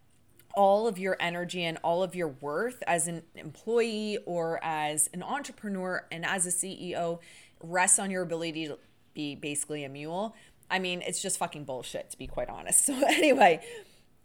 all 0.56 0.88
of 0.88 0.98
your 0.98 1.16
energy 1.20 1.64
and 1.64 1.78
all 1.84 2.02
of 2.02 2.16
your 2.16 2.30
worth 2.30 2.82
as 2.88 3.08
an 3.08 3.22
employee 3.36 4.18
or 4.26 4.60
as 4.64 5.10
an 5.14 5.22
entrepreneur 5.22 6.06
and 6.12 6.26
as 6.26 6.46
a 6.46 6.50
CEO 6.50 7.20
rests 7.62 8.00
on 8.00 8.10
your 8.10 8.24
ability 8.24 8.68
to 8.68 8.80
be 9.16 9.34
basically 9.34 9.84
a 9.84 9.90
mule. 9.90 10.36
I 10.70 10.78
mean, 10.78 11.02
it's 11.02 11.22
just 11.22 11.40
fucking 11.40 11.64
bullshit 11.64 12.12
to 12.12 12.18
be 12.18 12.28
quite 12.28 12.50
honest. 12.50 12.86
So 12.86 12.94
anyway, 13.08 13.62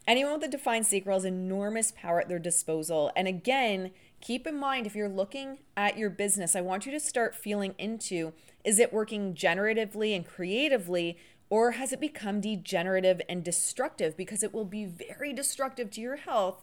anyone 0.06 0.34
with 0.34 0.44
a 0.44 0.48
defined 0.48 0.86
sacral 0.86 1.16
has 1.16 1.24
enormous 1.24 1.92
power 1.92 2.20
at 2.20 2.28
their 2.28 2.38
disposal. 2.38 3.10
And 3.16 3.26
again, 3.26 3.92
keep 4.20 4.46
in 4.46 4.58
mind 4.58 4.86
if 4.86 4.94
you're 4.94 5.08
looking 5.08 5.58
at 5.76 5.96
your 5.96 6.10
business, 6.10 6.54
I 6.54 6.60
want 6.60 6.84
you 6.84 6.92
to 6.92 7.00
start 7.00 7.34
feeling 7.34 7.74
into 7.78 8.32
is 8.64 8.78
it 8.78 8.92
working 8.92 9.34
generatively 9.34 10.14
and 10.14 10.26
creatively 10.26 11.16
or 11.48 11.72
has 11.72 11.92
it 11.92 12.00
become 12.00 12.40
degenerative 12.40 13.20
and 13.28 13.42
destructive 13.42 14.16
because 14.16 14.42
it 14.42 14.54
will 14.54 14.64
be 14.64 14.84
very 14.84 15.32
destructive 15.32 15.90
to 15.90 16.00
your 16.00 16.16
health 16.16 16.62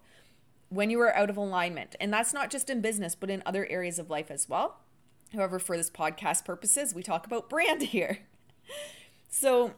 when 0.69 0.89
you 0.89 0.99
are 1.01 1.15
out 1.15 1.29
of 1.29 1.37
alignment. 1.37 1.95
And 1.99 2.11
that's 2.11 2.33
not 2.33 2.49
just 2.49 2.69
in 2.69 2.81
business, 2.81 3.15
but 3.15 3.29
in 3.29 3.43
other 3.45 3.65
areas 3.67 3.99
of 3.99 4.09
life 4.09 4.31
as 4.31 4.47
well. 4.49 4.79
However, 5.33 5.59
for 5.59 5.77
this 5.77 5.89
podcast 5.89 6.45
purposes, 6.45 6.93
we 6.93 7.03
talk 7.03 7.25
about 7.25 7.49
brand 7.49 7.81
here. 7.83 8.19
So, 9.29 9.73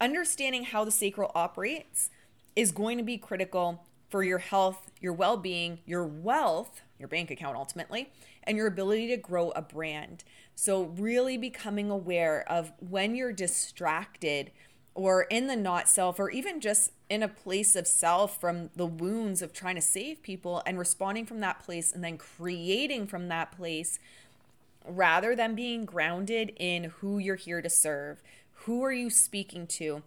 understanding 0.00 0.64
how 0.64 0.84
the 0.84 0.90
sacral 0.90 1.32
operates 1.34 2.10
is 2.54 2.72
going 2.72 2.98
to 2.98 3.04
be 3.04 3.18
critical 3.18 3.84
for 4.08 4.22
your 4.22 4.38
health, 4.38 4.90
your 5.00 5.12
well 5.12 5.36
being, 5.36 5.80
your 5.86 6.06
wealth, 6.06 6.82
your 6.98 7.08
bank 7.08 7.30
account 7.30 7.56
ultimately, 7.56 8.10
and 8.44 8.56
your 8.56 8.66
ability 8.66 9.08
to 9.08 9.16
grow 9.16 9.50
a 9.50 9.62
brand. 9.62 10.24
So, 10.54 10.84
really 10.84 11.36
becoming 11.36 11.90
aware 11.90 12.44
of 12.48 12.72
when 12.78 13.14
you're 13.14 13.32
distracted 13.32 14.50
or 14.96 15.22
in 15.24 15.46
the 15.46 15.56
not 15.56 15.88
self, 15.90 16.18
or 16.18 16.30
even 16.30 16.58
just 16.58 16.90
in 17.10 17.22
a 17.22 17.28
place 17.28 17.76
of 17.76 17.86
self 17.86 18.40
from 18.40 18.70
the 18.74 18.86
wounds 18.86 19.42
of 19.42 19.52
trying 19.52 19.74
to 19.74 19.82
save 19.82 20.22
people 20.22 20.62
and 20.64 20.78
responding 20.78 21.26
from 21.26 21.40
that 21.40 21.62
place 21.62 21.92
and 21.92 22.02
then 22.02 22.16
creating 22.16 23.06
from 23.06 23.28
that 23.28 23.52
place 23.52 23.98
rather 24.86 25.34
than 25.34 25.54
being 25.54 25.84
grounded 25.84 26.52
in 26.56 26.84
who 26.84 27.18
you're 27.18 27.36
here 27.36 27.62
to 27.62 27.70
serve. 27.70 28.22
Who 28.64 28.84
are 28.84 28.92
you 28.92 29.10
speaking 29.10 29.66
to? 29.68 30.02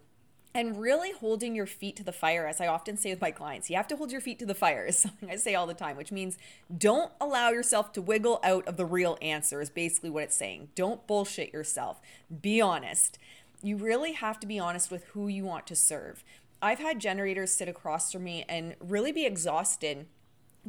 and 0.54 0.82
really 0.82 1.12
holding 1.12 1.56
your 1.56 1.66
feet 1.68 1.96
to 1.96 2.04
the 2.04 2.12
fire 2.12 2.48
as 2.48 2.60
i 2.60 2.68
often 2.68 2.98
say 2.98 3.12
with 3.12 3.22
my 3.22 3.32
clients 3.32 3.70
you 3.70 3.76
have 3.76 3.88
to 3.88 3.96
hold 3.96 4.12
your 4.12 4.22
feet 4.22 4.40
to 4.40 4.46
the 4.46 4.56
fire 4.56 4.86
is 4.88 4.98
something 4.98 5.30
i 5.30 5.36
say 5.36 5.56
all 5.56 5.68
the 5.68 5.74
time 5.74 5.96
which 5.96 6.12
means 6.12 6.38
don't 6.76 7.12
allow 7.22 7.50
yourself 7.50 7.92
to 7.94 8.02
wiggle 8.02 8.40
out 8.44 8.68
of 8.68 8.78
the 8.78 8.86
real 8.86 9.18
answer 9.22 9.62
is 9.62 9.70
basically 9.70 10.10
what 10.10 10.24
it's 10.24 10.36
saying 10.36 10.70
don't 10.76 11.06
bullshit 11.08 11.54
yourself 11.54 12.02
be 12.42 12.60
honest 12.60 13.18
you 13.62 13.76
really 13.76 14.14
have 14.14 14.40
to 14.40 14.48
be 14.48 14.60
honest 14.60 14.90
with 14.90 15.04
who 15.06 15.28
you 15.28 15.44
want 15.44 15.68
to 15.68 15.76
serve 15.76 16.24
i've 16.62 16.80
had 16.80 17.00
generators 17.00 17.52
sit 17.52 17.68
across 17.68 18.12
from 18.12 18.24
me 18.24 18.44
and 18.50 18.76
really 18.80 19.12
be 19.12 19.26
exhausted 19.26 20.08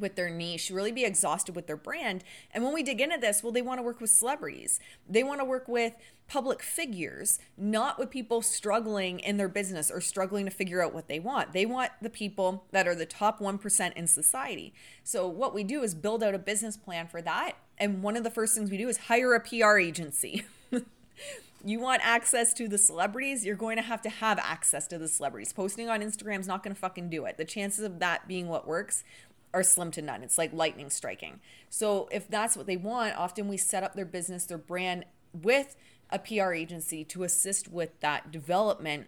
with 0.00 0.16
their 0.16 0.30
niche, 0.30 0.70
really 0.70 0.92
be 0.92 1.04
exhausted 1.04 1.54
with 1.54 1.66
their 1.66 1.76
brand. 1.76 2.24
And 2.52 2.64
when 2.64 2.72
we 2.72 2.82
dig 2.82 3.00
into 3.00 3.18
this, 3.18 3.42
well, 3.42 3.52
they 3.52 3.62
want 3.62 3.78
to 3.78 3.82
work 3.82 4.00
with 4.00 4.10
celebrities. 4.10 4.80
They 5.08 5.22
want 5.22 5.40
to 5.40 5.44
work 5.44 5.68
with 5.68 5.94
public 6.30 6.62
figures, 6.62 7.40
not 7.58 7.98
with 7.98 8.08
people 8.08 8.40
struggling 8.40 9.18
in 9.18 9.36
their 9.36 9.48
business 9.48 9.90
or 9.90 10.00
struggling 10.00 10.44
to 10.44 10.50
figure 10.50 10.82
out 10.82 10.94
what 10.94 11.08
they 11.08 11.18
want. 11.18 11.52
They 11.52 11.66
want 11.66 11.90
the 12.00 12.08
people 12.08 12.64
that 12.70 12.86
are 12.86 12.94
the 12.94 13.04
top 13.04 13.40
1% 13.40 13.92
in 13.94 14.06
society. 14.06 14.72
So, 15.02 15.26
what 15.26 15.52
we 15.52 15.64
do 15.64 15.82
is 15.82 15.94
build 15.94 16.22
out 16.22 16.34
a 16.34 16.38
business 16.38 16.76
plan 16.76 17.08
for 17.08 17.20
that. 17.22 17.56
And 17.78 18.02
one 18.02 18.16
of 18.16 18.22
the 18.22 18.30
first 18.30 18.54
things 18.54 18.70
we 18.70 18.76
do 18.76 18.88
is 18.88 18.96
hire 18.96 19.34
a 19.34 19.40
PR 19.40 19.78
agency. 19.78 20.44
you 21.64 21.80
want 21.80 22.00
access 22.04 22.54
to 22.54 22.68
the 22.68 22.78
celebrities, 22.78 23.44
you're 23.44 23.56
going 23.56 23.76
to 23.76 23.82
have 23.82 24.00
to 24.02 24.08
have 24.08 24.38
access 24.38 24.86
to 24.88 24.98
the 24.98 25.08
celebrities. 25.08 25.52
Posting 25.52 25.88
on 25.88 26.00
Instagram 26.00 26.40
is 26.40 26.46
not 26.46 26.62
going 26.62 26.74
to 26.74 26.80
fucking 26.80 27.10
do 27.10 27.24
it. 27.24 27.36
The 27.36 27.44
chances 27.44 27.84
of 27.84 27.98
that 27.98 28.28
being 28.28 28.48
what 28.48 28.66
works 28.66 29.04
are 29.52 29.62
slim 29.62 29.90
to 29.92 30.02
none. 30.02 30.22
It's 30.22 30.38
like 30.38 30.52
lightning 30.52 30.90
striking. 30.90 31.40
So 31.68 32.08
if 32.12 32.28
that's 32.28 32.56
what 32.56 32.66
they 32.66 32.76
want, 32.76 33.16
often 33.16 33.48
we 33.48 33.56
set 33.56 33.82
up 33.82 33.94
their 33.94 34.04
business, 34.04 34.44
their 34.44 34.58
brand 34.58 35.04
with 35.32 35.76
a 36.10 36.18
PR 36.18 36.52
agency 36.52 37.04
to 37.04 37.22
assist 37.22 37.68
with 37.68 37.98
that 38.00 38.30
development 38.30 39.06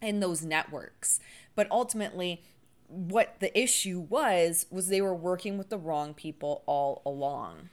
in 0.00 0.20
those 0.20 0.44
networks. 0.44 1.20
But 1.54 1.70
ultimately, 1.70 2.42
what 2.88 3.36
the 3.40 3.56
issue 3.58 4.00
was 4.00 4.66
was 4.70 4.88
they 4.88 5.00
were 5.00 5.14
working 5.14 5.56
with 5.56 5.70
the 5.70 5.78
wrong 5.78 6.12
people 6.14 6.62
all 6.66 7.02
along. 7.06 7.70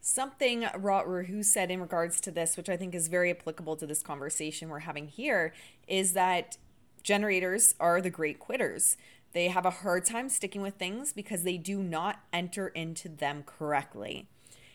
Something 0.00 0.66
Ra 0.76 1.02
Uru 1.02 1.26
Hu 1.26 1.42
said 1.42 1.70
in 1.70 1.80
regards 1.80 2.20
to 2.22 2.30
this, 2.30 2.56
which 2.56 2.68
I 2.68 2.76
think 2.76 2.94
is 2.94 3.08
very 3.08 3.30
applicable 3.30 3.76
to 3.76 3.86
this 3.86 4.02
conversation 4.02 4.68
we're 4.68 4.80
having 4.80 5.06
here, 5.06 5.52
is 5.86 6.12
that 6.14 6.56
generators 7.02 7.74
are 7.78 8.00
the 8.00 8.10
great 8.10 8.38
quitters. 8.38 8.96
They 9.32 9.48
have 9.48 9.66
a 9.66 9.70
hard 9.70 10.04
time 10.04 10.28
sticking 10.28 10.62
with 10.62 10.74
things 10.74 11.12
because 11.12 11.42
they 11.42 11.56
do 11.56 11.82
not 11.82 12.20
enter 12.32 12.68
into 12.68 13.08
them 13.08 13.42
correctly. 13.44 14.28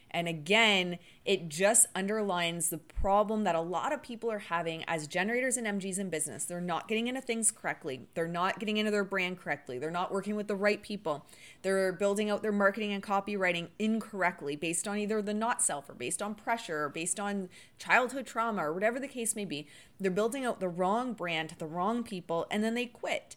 And 0.10 0.28
again, 0.28 1.00
it 1.26 1.50
just 1.50 1.88
underlines 1.94 2.70
the 2.70 2.78
problem 2.78 3.44
that 3.44 3.56
a 3.56 3.62
lot 3.62 3.92
of 3.92 4.02
people 4.02 4.32
are 4.32 4.40
having 4.40 4.86
as 4.88 5.06
generators 5.06 5.58
and 5.58 5.68
MGs 5.68 6.00
in 6.00 6.10
business. 6.10 6.46
They're 6.46 6.62
not 6.62 6.88
getting 6.88 7.08
into 7.08 7.20
things 7.20 7.52
correctly. 7.52 8.08
They're 8.14 8.28
not 8.28 8.60
getting 8.60 8.78
into 8.78 8.90
their 8.90 9.04
brand 9.04 9.38
correctly. 9.38 9.78
They're 9.78 9.92
not 9.92 10.12
working 10.12 10.36
with 10.36 10.48
the 10.48 10.56
right 10.56 10.82
people. 10.82 11.26
They're 11.62 11.92
building 11.92 12.30
out 12.30 12.42
their 12.42 12.54
marketing 12.54 12.94
and 12.94 13.04
copywriting 13.04 13.68
incorrectly 13.78 14.56
based 14.56 14.88
on 14.88 14.98
either 14.98 15.22
the 15.22 15.34
not 15.34 15.62
self 15.62 15.90
or 15.90 15.94
based 15.94 16.22
on 16.22 16.36
pressure 16.36 16.86
or 16.86 16.90
based 16.90 17.20
on 17.20 17.50
childhood 17.78 18.26
trauma 18.26 18.66
or 18.66 18.74
whatever 18.74 19.00
the 19.00 19.08
case 19.10 19.36
may 19.36 19.46
be. 19.46 19.68
They're 20.00 20.10
building 20.10 20.46
out 20.46 20.62
the 20.62 20.70
wrong 20.70 21.14
brand 21.14 21.50
to 21.50 21.60
the 21.60 21.68
wrong 21.68 22.04
people 22.04 22.48
and 22.50 22.64
then 22.64 22.76
they 22.76 22.86
quit. 22.86 23.36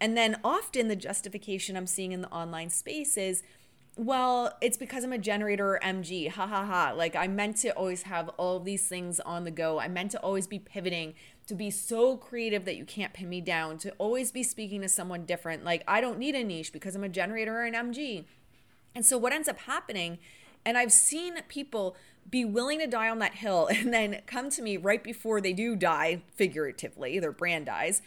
And 0.00 0.16
then 0.16 0.40
often 0.42 0.88
the 0.88 0.96
justification 0.96 1.76
I'm 1.76 1.86
seeing 1.86 2.12
in 2.12 2.22
the 2.22 2.30
online 2.30 2.70
space 2.70 3.16
is 3.16 3.42
well, 3.96 4.56
it's 4.62 4.78
because 4.78 5.04
I'm 5.04 5.12
a 5.12 5.18
generator 5.18 5.74
or 5.74 5.80
MG. 5.82 6.30
Ha 6.30 6.46
ha 6.46 6.64
ha. 6.64 6.92
Like 6.96 7.16
I 7.16 7.26
meant 7.26 7.56
to 7.58 7.70
always 7.70 8.04
have 8.04 8.28
all 8.30 8.56
of 8.56 8.64
these 8.64 8.86
things 8.86 9.20
on 9.20 9.44
the 9.44 9.50
go. 9.50 9.78
I 9.78 9.88
meant 9.88 10.12
to 10.12 10.20
always 10.20 10.46
be 10.46 10.58
pivoting, 10.58 11.14
to 11.48 11.54
be 11.54 11.70
so 11.70 12.16
creative 12.16 12.64
that 12.64 12.76
you 12.76 12.84
can't 12.84 13.12
pin 13.12 13.28
me 13.28 13.40
down, 13.40 13.78
to 13.78 13.90
always 13.98 14.32
be 14.32 14.42
speaking 14.42 14.80
to 14.82 14.88
someone 14.88 15.26
different. 15.26 15.64
Like 15.64 15.82
I 15.86 16.00
don't 16.00 16.18
need 16.18 16.34
a 16.34 16.44
niche 16.44 16.72
because 16.72 16.94
I'm 16.94 17.04
a 17.04 17.08
generator 17.08 17.58
or 17.58 17.64
an 17.64 17.74
MG. 17.74 18.24
And 18.94 19.04
so 19.04 19.18
what 19.18 19.32
ends 19.32 19.48
up 19.48 19.58
happening, 19.58 20.18
and 20.64 20.78
I've 20.78 20.92
seen 20.92 21.34
people 21.48 21.96
be 22.30 22.44
willing 22.44 22.78
to 22.78 22.86
die 22.86 23.08
on 23.08 23.18
that 23.18 23.34
hill 23.34 23.66
and 23.74 23.92
then 23.92 24.22
come 24.26 24.50
to 24.50 24.62
me 24.62 24.76
right 24.76 25.02
before 25.02 25.40
they 25.40 25.52
do 25.52 25.76
die, 25.76 26.22
figuratively, 26.34 27.18
their 27.18 27.32
brand 27.32 27.66
dies, 27.66 28.02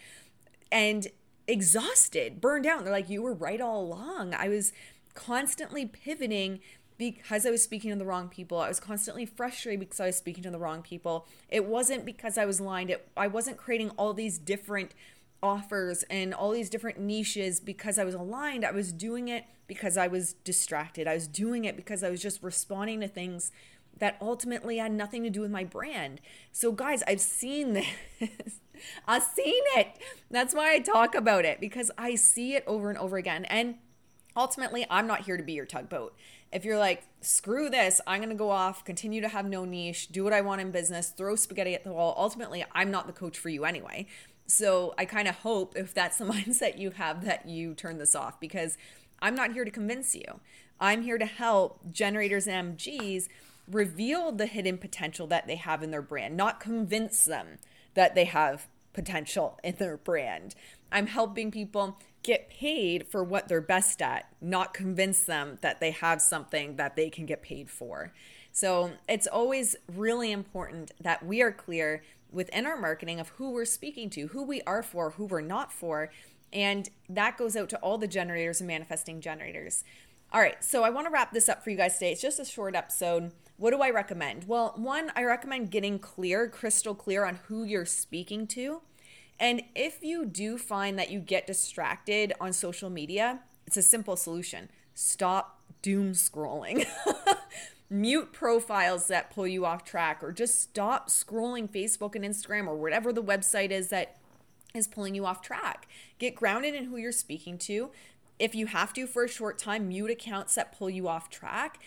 and 0.72 1.08
exhausted, 1.46 2.40
burned 2.40 2.66
out. 2.66 2.84
They're 2.84 2.92
like, 2.92 3.10
You 3.10 3.22
were 3.22 3.34
right 3.34 3.60
all 3.60 3.82
along. 3.82 4.34
I 4.34 4.48
was 4.48 4.72
constantly 5.14 5.86
pivoting 5.86 6.60
because 6.96 7.44
I 7.44 7.50
was 7.50 7.62
speaking 7.62 7.90
to 7.90 7.96
the 7.96 8.04
wrong 8.04 8.28
people. 8.28 8.58
I 8.58 8.68
was 8.68 8.80
constantly 8.80 9.26
frustrated 9.26 9.80
because 9.80 10.00
I 10.00 10.06
was 10.06 10.16
speaking 10.16 10.44
to 10.44 10.50
the 10.50 10.58
wrong 10.58 10.82
people. 10.82 11.26
It 11.48 11.64
wasn't 11.64 12.04
because 12.04 12.38
I 12.38 12.44
was 12.44 12.60
aligned. 12.60 12.90
It, 12.90 13.08
I 13.16 13.26
wasn't 13.26 13.56
creating 13.56 13.90
all 13.90 14.14
these 14.14 14.38
different 14.38 14.94
offers 15.42 16.04
and 16.04 16.32
all 16.32 16.52
these 16.52 16.70
different 16.70 16.98
niches 16.98 17.60
because 17.60 17.98
I 17.98 18.04
was 18.04 18.14
aligned. 18.14 18.64
I 18.64 18.70
was 18.70 18.92
doing 18.92 19.28
it 19.28 19.44
because 19.66 19.96
I 19.96 20.06
was 20.06 20.34
distracted. 20.44 21.06
I 21.06 21.14
was 21.14 21.26
doing 21.26 21.64
it 21.64 21.76
because 21.76 22.02
I 22.02 22.10
was 22.10 22.22
just 22.22 22.42
responding 22.42 23.00
to 23.00 23.08
things 23.08 23.50
that 23.98 24.16
ultimately 24.20 24.78
had 24.78 24.92
nothing 24.92 25.22
to 25.22 25.30
do 25.30 25.40
with 25.40 25.50
my 25.50 25.64
brand. 25.64 26.20
So, 26.52 26.72
guys, 26.72 27.02
I've 27.06 27.20
seen 27.20 27.72
this. 27.74 27.86
I've 29.06 29.22
seen 29.22 29.62
it. 29.76 29.88
That's 30.30 30.54
why 30.54 30.74
I 30.74 30.80
talk 30.80 31.14
about 31.14 31.44
it 31.44 31.60
because 31.60 31.90
I 31.96 32.16
see 32.16 32.54
it 32.54 32.64
over 32.66 32.90
and 32.90 32.98
over 32.98 33.16
again. 33.16 33.44
And 33.46 33.76
ultimately, 34.36 34.84
I'm 34.90 35.06
not 35.06 35.22
here 35.22 35.36
to 35.36 35.42
be 35.42 35.52
your 35.52 35.66
tugboat. 35.66 36.14
If 36.52 36.64
you're 36.64 36.78
like, 36.78 37.04
screw 37.20 37.68
this, 37.68 38.00
I'm 38.06 38.20
going 38.20 38.30
to 38.30 38.36
go 38.36 38.50
off, 38.50 38.84
continue 38.84 39.20
to 39.20 39.28
have 39.28 39.46
no 39.46 39.64
niche, 39.64 40.08
do 40.08 40.22
what 40.22 40.32
I 40.32 40.40
want 40.40 40.60
in 40.60 40.70
business, 40.70 41.08
throw 41.08 41.34
spaghetti 41.34 41.74
at 41.74 41.84
the 41.84 41.92
wall, 41.92 42.14
ultimately, 42.16 42.64
I'm 42.72 42.90
not 42.90 43.06
the 43.06 43.12
coach 43.12 43.38
for 43.38 43.48
you 43.48 43.64
anyway. 43.64 44.06
So 44.46 44.94
I 44.98 45.04
kind 45.04 45.26
of 45.26 45.36
hope 45.36 45.76
if 45.76 45.94
that's 45.94 46.18
the 46.18 46.24
mindset 46.32 46.78
you 46.78 46.90
have 46.92 47.24
that 47.24 47.48
you 47.48 47.74
turn 47.74 47.98
this 47.98 48.14
off 48.14 48.38
because 48.38 48.76
I'm 49.20 49.34
not 49.34 49.52
here 49.52 49.64
to 49.64 49.70
convince 49.70 50.14
you. 50.14 50.40
I'm 50.80 51.02
here 51.02 51.18
to 51.18 51.26
help 51.26 51.80
generators 51.90 52.46
and 52.46 52.76
MGs 52.76 53.28
reveal 53.70 54.32
the 54.32 54.46
hidden 54.46 54.78
potential 54.78 55.26
that 55.28 55.46
they 55.46 55.56
have 55.56 55.82
in 55.82 55.90
their 55.90 56.02
brand, 56.02 56.36
not 56.36 56.60
convince 56.60 57.24
them 57.24 57.58
that 57.94 58.14
they 58.14 58.24
have 58.24 58.68
potential 58.92 59.58
in 59.64 59.76
their 59.76 59.96
brand. 59.96 60.54
I'm 60.92 61.06
helping 61.06 61.50
people 61.50 61.98
get 62.22 62.48
paid 62.48 63.06
for 63.06 63.22
what 63.22 63.48
they're 63.48 63.60
best 63.60 64.00
at, 64.00 64.28
not 64.40 64.72
convince 64.72 65.20
them 65.20 65.58
that 65.60 65.80
they 65.80 65.90
have 65.90 66.22
something 66.22 66.76
that 66.76 66.96
they 66.96 67.10
can 67.10 67.26
get 67.26 67.42
paid 67.42 67.68
for. 67.68 68.12
So 68.52 68.92
it's 69.08 69.26
always 69.26 69.76
really 69.92 70.30
important 70.30 70.92
that 71.00 71.26
we 71.26 71.42
are 71.42 71.52
clear 71.52 72.02
within 72.30 72.66
our 72.66 72.76
marketing 72.76 73.20
of 73.20 73.28
who 73.30 73.50
we're 73.50 73.64
speaking 73.64 74.08
to, 74.10 74.28
who 74.28 74.42
we 74.42 74.62
are 74.62 74.82
for, 74.82 75.10
who 75.10 75.24
we're 75.24 75.40
not 75.40 75.72
for. 75.72 76.10
And 76.52 76.88
that 77.08 77.36
goes 77.36 77.56
out 77.56 77.68
to 77.70 77.78
all 77.78 77.98
the 77.98 78.08
generators 78.08 78.60
and 78.60 78.68
manifesting 78.68 79.20
generators. 79.20 79.84
All 80.32 80.40
right, 80.40 80.62
so 80.64 80.82
I 80.82 80.90
want 80.90 81.06
to 81.06 81.12
wrap 81.12 81.32
this 81.32 81.48
up 81.48 81.62
for 81.62 81.70
you 81.70 81.76
guys 81.76 81.94
today. 81.94 82.12
It's 82.12 82.22
just 82.22 82.40
a 82.40 82.44
short 82.44 82.74
episode. 82.74 83.32
What 83.56 83.70
do 83.70 83.80
I 83.80 83.90
recommend? 83.90 84.44
Well, 84.48 84.74
one, 84.76 85.12
I 85.14 85.22
recommend 85.22 85.70
getting 85.70 85.98
clear, 85.98 86.48
crystal 86.48 86.94
clear 86.94 87.24
on 87.24 87.38
who 87.46 87.62
you're 87.62 87.86
speaking 87.86 88.46
to. 88.48 88.82
And 89.38 89.62
if 89.74 90.02
you 90.02 90.24
do 90.24 90.58
find 90.58 90.98
that 90.98 91.10
you 91.10 91.20
get 91.20 91.46
distracted 91.46 92.32
on 92.40 92.52
social 92.52 92.90
media, 92.90 93.40
it's 93.66 93.76
a 93.76 93.82
simple 93.82 94.16
solution. 94.16 94.70
Stop 94.94 95.60
doom 95.82 96.12
scrolling. 96.12 96.86
Mute 97.90 98.32
profiles 98.32 99.06
that 99.08 99.30
pull 99.30 99.46
you 99.46 99.64
off 99.64 99.84
track, 99.84 100.22
or 100.22 100.32
just 100.32 100.60
stop 100.60 101.08
scrolling 101.08 101.70
Facebook 101.70 102.16
and 102.16 102.24
Instagram 102.24 102.66
or 102.66 102.76
whatever 102.76 103.12
the 103.12 103.22
website 103.22 103.70
is 103.70 103.88
that 103.88 104.16
is 104.74 104.88
pulling 104.88 105.14
you 105.14 105.24
off 105.26 105.42
track. 105.42 105.86
Get 106.18 106.34
grounded 106.34 106.74
in 106.74 106.86
who 106.86 106.96
you're 106.96 107.12
speaking 107.12 107.58
to. 107.58 107.90
If 108.38 108.54
you 108.54 108.66
have 108.66 108.92
to 108.94 109.06
for 109.06 109.24
a 109.24 109.28
short 109.28 109.58
time, 109.58 109.88
mute 109.88 110.10
accounts 110.10 110.56
that 110.56 110.76
pull 110.76 110.90
you 110.90 111.06
off 111.06 111.30
track. 111.30 111.78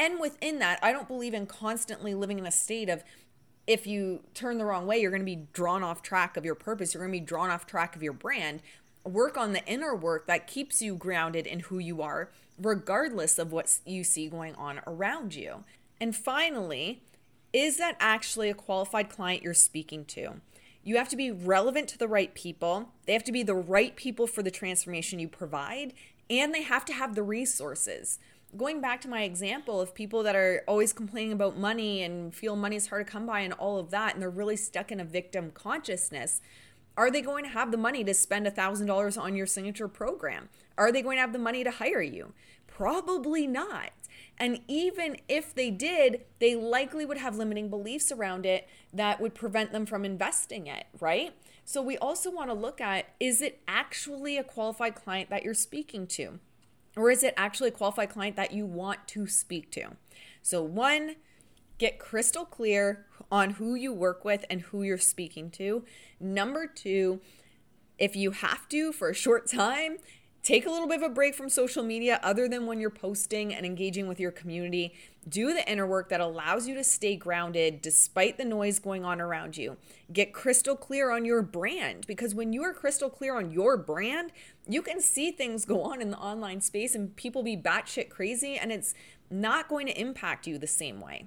And 0.00 0.18
within 0.18 0.60
that, 0.60 0.78
I 0.82 0.92
don't 0.92 1.06
believe 1.06 1.34
in 1.34 1.44
constantly 1.44 2.14
living 2.14 2.38
in 2.38 2.46
a 2.46 2.50
state 2.50 2.88
of 2.88 3.04
if 3.66 3.86
you 3.86 4.22
turn 4.32 4.56
the 4.56 4.64
wrong 4.64 4.86
way, 4.86 4.98
you're 4.98 5.10
going 5.10 5.20
to 5.20 5.26
be 5.26 5.46
drawn 5.52 5.82
off 5.82 6.02
track 6.02 6.38
of 6.38 6.44
your 6.44 6.54
purpose. 6.54 6.94
You're 6.94 7.02
going 7.02 7.12
to 7.12 7.20
be 7.20 7.26
drawn 7.26 7.50
off 7.50 7.66
track 7.66 7.94
of 7.94 8.02
your 8.02 8.14
brand. 8.14 8.62
Work 9.04 9.36
on 9.36 9.52
the 9.52 9.62
inner 9.66 9.94
work 9.94 10.26
that 10.26 10.46
keeps 10.46 10.80
you 10.80 10.94
grounded 10.94 11.46
in 11.46 11.60
who 11.60 11.78
you 11.78 12.00
are, 12.00 12.30
regardless 12.58 13.38
of 13.38 13.52
what 13.52 13.78
you 13.84 14.02
see 14.02 14.26
going 14.26 14.54
on 14.54 14.80
around 14.86 15.34
you. 15.34 15.64
And 16.00 16.16
finally, 16.16 17.02
is 17.52 17.76
that 17.76 17.96
actually 18.00 18.48
a 18.48 18.54
qualified 18.54 19.10
client 19.10 19.42
you're 19.42 19.52
speaking 19.52 20.06
to? 20.06 20.40
You 20.82 20.96
have 20.96 21.10
to 21.10 21.16
be 21.16 21.30
relevant 21.30 21.88
to 21.88 21.98
the 21.98 22.08
right 22.08 22.32
people. 22.34 22.88
They 23.04 23.12
have 23.12 23.24
to 23.24 23.32
be 23.32 23.42
the 23.42 23.54
right 23.54 23.94
people 23.96 24.26
for 24.26 24.42
the 24.42 24.50
transformation 24.50 25.18
you 25.18 25.28
provide, 25.28 25.92
and 26.30 26.54
they 26.54 26.62
have 26.62 26.86
to 26.86 26.94
have 26.94 27.14
the 27.14 27.22
resources 27.22 28.18
going 28.56 28.80
back 28.80 29.00
to 29.02 29.08
my 29.08 29.22
example 29.22 29.80
of 29.80 29.94
people 29.94 30.22
that 30.24 30.34
are 30.34 30.62
always 30.66 30.92
complaining 30.92 31.32
about 31.32 31.56
money 31.56 32.02
and 32.02 32.34
feel 32.34 32.56
money 32.56 32.76
is 32.76 32.88
hard 32.88 33.06
to 33.06 33.12
come 33.12 33.26
by 33.26 33.40
and 33.40 33.52
all 33.54 33.78
of 33.78 33.90
that, 33.90 34.14
and 34.14 34.22
they're 34.22 34.30
really 34.30 34.56
stuck 34.56 34.90
in 34.90 35.00
a 35.00 35.04
victim 35.04 35.50
consciousness, 35.52 36.40
are 36.96 37.10
they 37.10 37.22
going 37.22 37.44
to 37.44 37.50
have 37.50 37.70
the 37.70 37.76
money 37.76 38.04
to 38.04 38.12
spend 38.12 38.46
$1,000 38.46 39.20
on 39.20 39.36
your 39.36 39.46
signature 39.46 39.88
program? 39.88 40.48
Are 40.76 40.90
they 40.92 41.02
going 41.02 41.16
to 41.16 41.20
have 41.20 41.32
the 41.32 41.38
money 41.38 41.64
to 41.64 41.70
hire 41.70 42.02
you? 42.02 42.32
Probably 42.66 43.46
not. 43.46 43.90
And 44.36 44.60
even 44.68 45.16
if 45.28 45.54
they 45.54 45.70
did, 45.70 46.24
they 46.40 46.54
likely 46.54 47.04
would 47.04 47.18
have 47.18 47.36
limiting 47.36 47.68
beliefs 47.68 48.10
around 48.10 48.46
it 48.46 48.68
that 48.92 49.20
would 49.20 49.34
prevent 49.34 49.72
them 49.72 49.86
from 49.86 50.04
investing 50.04 50.66
it, 50.66 50.86
right? 50.98 51.32
So 51.64 51.80
we 51.82 51.96
also 51.98 52.30
want 52.30 52.50
to 52.50 52.54
look 52.54 52.80
at 52.80 53.06
is 53.20 53.40
it 53.40 53.60
actually 53.68 54.36
a 54.36 54.44
qualified 54.44 54.94
client 54.94 55.30
that 55.30 55.44
you're 55.44 55.54
speaking 55.54 56.06
to? 56.08 56.40
Or 57.00 57.10
is 57.10 57.22
it 57.22 57.32
actually 57.38 57.70
a 57.70 57.72
qualified 57.72 58.10
client 58.10 58.36
that 58.36 58.52
you 58.52 58.66
want 58.66 59.08
to 59.08 59.26
speak 59.26 59.70
to? 59.70 59.92
So, 60.42 60.62
one, 60.62 61.16
get 61.78 61.98
crystal 61.98 62.44
clear 62.44 63.06
on 63.32 63.52
who 63.52 63.74
you 63.74 63.90
work 63.90 64.22
with 64.22 64.44
and 64.50 64.60
who 64.60 64.82
you're 64.82 64.98
speaking 64.98 65.50
to. 65.52 65.82
Number 66.20 66.66
two, 66.66 67.22
if 67.96 68.16
you 68.16 68.32
have 68.32 68.68
to 68.68 68.92
for 68.92 69.08
a 69.08 69.14
short 69.14 69.46
time, 69.50 69.96
take 70.42 70.66
a 70.66 70.70
little 70.70 70.88
bit 70.88 71.02
of 71.02 71.10
a 71.10 71.14
break 71.14 71.34
from 71.34 71.48
social 71.48 71.82
media 71.82 72.18
other 72.22 72.48
than 72.48 72.66
when 72.66 72.80
you're 72.80 72.90
posting 72.90 73.54
and 73.54 73.66
engaging 73.66 74.08
with 74.08 74.18
your 74.18 74.30
community. 74.30 74.94
Do 75.28 75.52
the 75.52 75.70
inner 75.70 75.86
work 75.86 76.08
that 76.08 76.20
allows 76.20 76.66
you 76.66 76.74
to 76.76 76.84
stay 76.84 77.16
grounded 77.16 77.82
despite 77.82 78.38
the 78.38 78.44
noise 78.44 78.78
going 78.78 79.04
on 79.04 79.20
around 79.20 79.56
you. 79.56 79.76
Get 80.12 80.32
crystal 80.32 80.76
clear 80.76 81.10
on 81.10 81.24
your 81.24 81.42
brand 81.42 82.06
because 82.06 82.34
when 82.34 82.52
you 82.52 82.62
are 82.62 82.72
crystal 82.72 83.10
clear 83.10 83.36
on 83.36 83.50
your 83.50 83.76
brand, 83.76 84.32
you 84.66 84.80
can 84.80 85.00
see 85.00 85.30
things 85.30 85.64
go 85.64 85.82
on 85.82 86.00
in 86.00 86.10
the 86.10 86.18
online 86.18 86.60
space 86.60 86.94
and 86.94 87.14
people 87.16 87.42
be 87.42 87.56
batshit 87.56 88.08
crazy 88.08 88.56
and 88.56 88.72
it's 88.72 88.94
not 89.30 89.68
going 89.68 89.86
to 89.86 90.00
impact 90.00 90.46
you 90.46 90.58
the 90.58 90.66
same 90.66 91.00
way. 91.00 91.26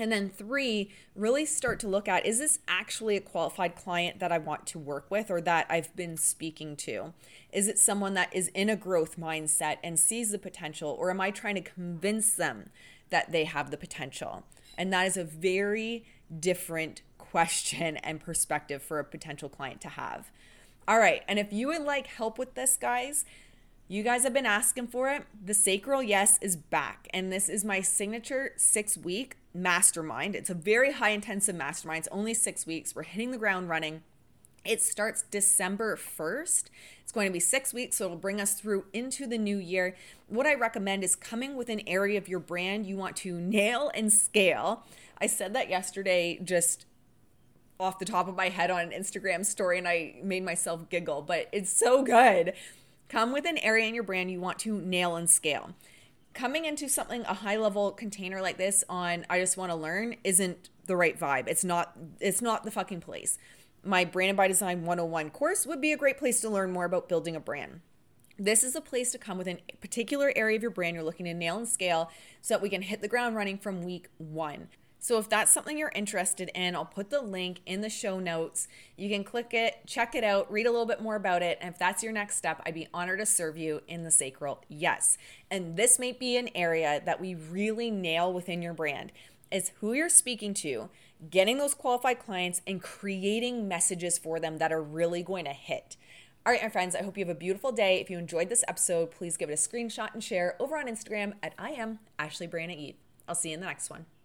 And 0.00 0.10
then 0.10 0.30
three, 0.30 0.90
really 1.14 1.44
start 1.44 1.78
to 1.80 1.88
look 1.88 2.08
at 2.08 2.26
is 2.26 2.38
this 2.38 2.58
actually 2.66 3.16
a 3.16 3.20
qualified 3.20 3.76
client 3.76 4.18
that 4.20 4.32
I 4.32 4.38
want 4.38 4.66
to 4.68 4.78
work 4.78 5.10
with 5.10 5.30
or 5.30 5.40
that 5.42 5.66
I've 5.68 5.94
been 5.94 6.16
speaking 6.16 6.76
to? 6.76 7.12
Is 7.52 7.68
it 7.68 7.78
someone 7.78 8.14
that 8.14 8.34
is 8.34 8.48
in 8.48 8.68
a 8.68 8.76
growth 8.76 9.18
mindset 9.18 9.76
and 9.82 9.98
sees 9.98 10.30
the 10.30 10.38
potential, 10.38 10.96
or 10.98 11.10
am 11.10 11.20
I 11.20 11.30
trying 11.30 11.56
to 11.56 11.60
convince 11.60 12.34
them 12.34 12.70
that 13.10 13.32
they 13.32 13.44
have 13.44 13.70
the 13.70 13.76
potential? 13.76 14.44
And 14.78 14.92
that 14.92 15.06
is 15.06 15.16
a 15.16 15.24
very 15.24 16.06
different 16.38 17.02
question 17.18 17.96
and 17.98 18.20
perspective 18.20 18.82
for 18.82 18.98
a 18.98 19.04
potential 19.04 19.48
client 19.48 19.80
to 19.82 19.88
have. 19.90 20.30
All 20.88 20.98
right, 20.98 21.22
and 21.28 21.38
if 21.38 21.52
you 21.52 21.68
would 21.68 21.82
like 21.82 22.06
help 22.06 22.38
with 22.38 22.54
this, 22.54 22.76
guys, 22.76 23.24
you 23.90 24.04
guys 24.04 24.22
have 24.22 24.32
been 24.32 24.46
asking 24.46 24.86
for 24.86 25.10
it. 25.10 25.24
The 25.44 25.52
Sacral 25.52 26.00
Yes 26.00 26.38
is 26.40 26.54
back, 26.54 27.08
and 27.12 27.32
this 27.32 27.48
is 27.48 27.64
my 27.64 27.80
signature 27.80 28.52
six 28.54 28.96
week 28.96 29.36
mastermind. 29.52 30.36
It's 30.36 30.48
a 30.48 30.54
very 30.54 30.92
high 30.92 31.08
intensive 31.08 31.56
mastermind. 31.56 32.04
It's 32.04 32.08
only 32.12 32.32
six 32.32 32.68
weeks. 32.68 32.94
We're 32.94 33.02
hitting 33.02 33.32
the 33.32 33.36
ground 33.36 33.68
running. 33.68 34.02
It 34.64 34.80
starts 34.80 35.22
December 35.22 35.96
1st. 35.96 36.66
It's 37.02 37.10
going 37.10 37.26
to 37.26 37.32
be 37.32 37.40
six 37.40 37.74
weeks, 37.74 37.96
so 37.96 38.04
it'll 38.04 38.16
bring 38.16 38.40
us 38.40 38.54
through 38.54 38.84
into 38.92 39.26
the 39.26 39.38
new 39.38 39.56
year. 39.56 39.96
What 40.28 40.46
I 40.46 40.54
recommend 40.54 41.02
is 41.02 41.16
coming 41.16 41.56
with 41.56 41.68
an 41.68 41.80
area 41.88 42.16
of 42.16 42.28
your 42.28 42.38
brand 42.38 42.86
you 42.86 42.96
want 42.96 43.16
to 43.16 43.40
nail 43.40 43.90
and 43.92 44.12
scale. 44.12 44.84
I 45.18 45.26
said 45.26 45.52
that 45.54 45.68
yesterday 45.68 46.38
just 46.44 46.86
off 47.80 47.98
the 47.98 48.04
top 48.04 48.28
of 48.28 48.36
my 48.36 48.50
head 48.50 48.70
on 48.70 48.82
an 48.82 48.90
Instagram 48.90 49.44
story, 49.44 49.78
and 49.78 49.88
I 49.88 50.14
made 50.22 50.44
myself 50.44 50.88
giggle, 50.90 51.22
but 51.22 51.48
it's 51.50 51.72
so 51.72 52.04
good. 52.04 52.52
Come 53.10 53.32
with 53.32 53.44
an 53.44 53.58
area 53.58 53.86
in 53.86 53.94
your 53.94 54.04
brand 54.04 54.30
you 54.30 54.40
want 54.40 54.58
to 54.60 54.80
nail 54.80 55.16
and 55.16 55.28
scale. 55.28 55.74
Coming 56.32 56.64
into 56.64 56.88
something, 56.88 57.20
a 57.22 57.34
high 57.34 57.56
level 57.56 57.90
container 57.90 58.40
like 58.40 58.56
this 58.56 58.84
on 58.88 59.26
I 59.28 59.38
just 59.38 59.58
want 59.58 59.70
to 59.70 59.76
learn 59.76 60.16
isn't 60.24 60.70
the 60.86 60.96
right 60.96 61.18
vibe. 61.18 61.48
It's 61.48 61.64
not, 61.64 61.98
it's 62.20 62.40
not 62.40 62.64
the 62.64 62.70
fucking 62.70 63.02
place 63.02 63.36
my 63.82 64.04
Branded 64.04 64.36
by 64.36 64.48
Design 64.48 64.84
101 64.84 65.30
course 65.30 65.66
would 65.66 65.80
be 65.80 65.92
a 65.92 65.96
great 65.96 66.18
place 66.18 66.40
to 66.40 66.50
learn 66.50 66.70
more 66.70 66.84
about 66.84 67.08
building 67.08 67.34
a 67.34 67.40
brand. 67.40 67.80
This 68.38 68.62
is 68.62 68.74
a 68.74 68.80
place 68.80 69.12
to 69.12 69.18
come 69.18 69.38
with 69.38 69.48
a 69.48 69.58
particular 69.80 70.32
area 70.34 70.56
of 70.56 70.62
your 70.62 70.70
brand 70.70 70.94
you're 70.94 71.04
looking 71.04 71.26
to 71.26 71.34
nail 71.34 71.58
and 71.58 71.68
scale 71.68 72.10
so 72.40 72.54
that 72.54 72.62
we 72.62 72.70
can 72.70 72.82
hit 72.82 73.02
the 73.02 73.08
ground 73.08 73.36
running 73.36 73.58
from 73.58 73.82
week 73.82 74.08
one. 74.18 74.68
So 75.02 75.18
if 75.18 75.30
that's 75.30 75.50
something 75.50 75.78
you're 75.78 75.92
interested 75.94 76.50
in, 76.54 76.76
I'll 76.76 76.84
put 76.84 77.08
the 77.08 77.22
link 77.22 77.60
in 77.64 77.80
the 77.80 77.88
show 77.88 78.20
notes. 78.20 78.68
You 78.96 79.08
can 79.08 79.24
click 79.24 79.54
it, 79.54 79.78
check 79.86 80.14
it 80.14 80.22
out, 80.22 80.52
read 80.52 80.66
a 80.66 80.70
little 80.70 80.86
bit 80.86 81.00
more 81.00 81.16
about 81.16 81.42
it. 81.42 81.56
And 81.62 81.72
if 81.72 81.78
that's 81.78 82.02
your 82.02 82.12
next 82.12 82.36
step, 82.36 82.60
I'd 82.66 82.74
be 82.74 82.86
honored 82.92 83.18
to 83.20 83.26
serve 83.26 83.56
you 83.56 83.80
in 83.88 84.04
the 84.04 84.10
sacral. 84.10 84.62
Yes. 84.68 85.16
And 85.50 85.76
this 85.76 85.98
may 85.98 86.12
be 86.12 86.36
an 86.36 86.50
area 86.54 87.00
that 87.06 87.18
we 87.18 87.34
really 87.34 87.90
nail 87.90 88.30
within 88.30 88.60
your 88.60 88.74
brand 88.74 89.10
is 89.50 89.72
who 89.80 89.94
you're 89.94 90.10
speaking 90.10 90.54
to, 90.54 90.90
getting 91.30 91.58
those 91.58 91.74
qualified 91.74 92.18
clients 92.18 92.60
and 92.66 92.82
creating 92.82 93.66
messages 93.66 94.18
for 94.18 94.38
them 94.38 94.58
that 94.58 94.70
are 94.70 94.82
really 94.82 95.22
going 95.22 95.46
to 95.46 95.52
hit. 95.52 95.96
All 96.46 96.52
right, 96.52 96.62
my 96.62 96.68
friends, 96.68 96.94
I 96.94 97.02
hope 97.02 97.18
you 97.18 97.24
have 97.24 97.34
a 97.34 97.38
beautiful 97.38 97.72
day. 97.72 98.00
If 98.00 98.10
you 98.10 98.18
enjoyed 98.18 98.48
this 98.48 98.64
episode, 98.68 99.10
please 99.10 99.36
give 99.36 99.50
it 99.50 99.54
a 99.54 99.56
screenshot 99.56 100.14
and 100.14 100.22
share 100.22 100.56
over 100.60 100.78
on 100.78 100.86
Instagram 100.86 101.34
at 101.42 101.54
I 101.58 101.70
am 101.70 101.98
Ashley 102.18 102.46
Briana 102.46 102.76
Eve. 102.76 102.96
I'll 103.26 103.34
see 103.34 103.50
you 103.50 103.54
in 103.54 103.60
the 103.60 103.66
next 103.66 103.90
one. 103.90 104.06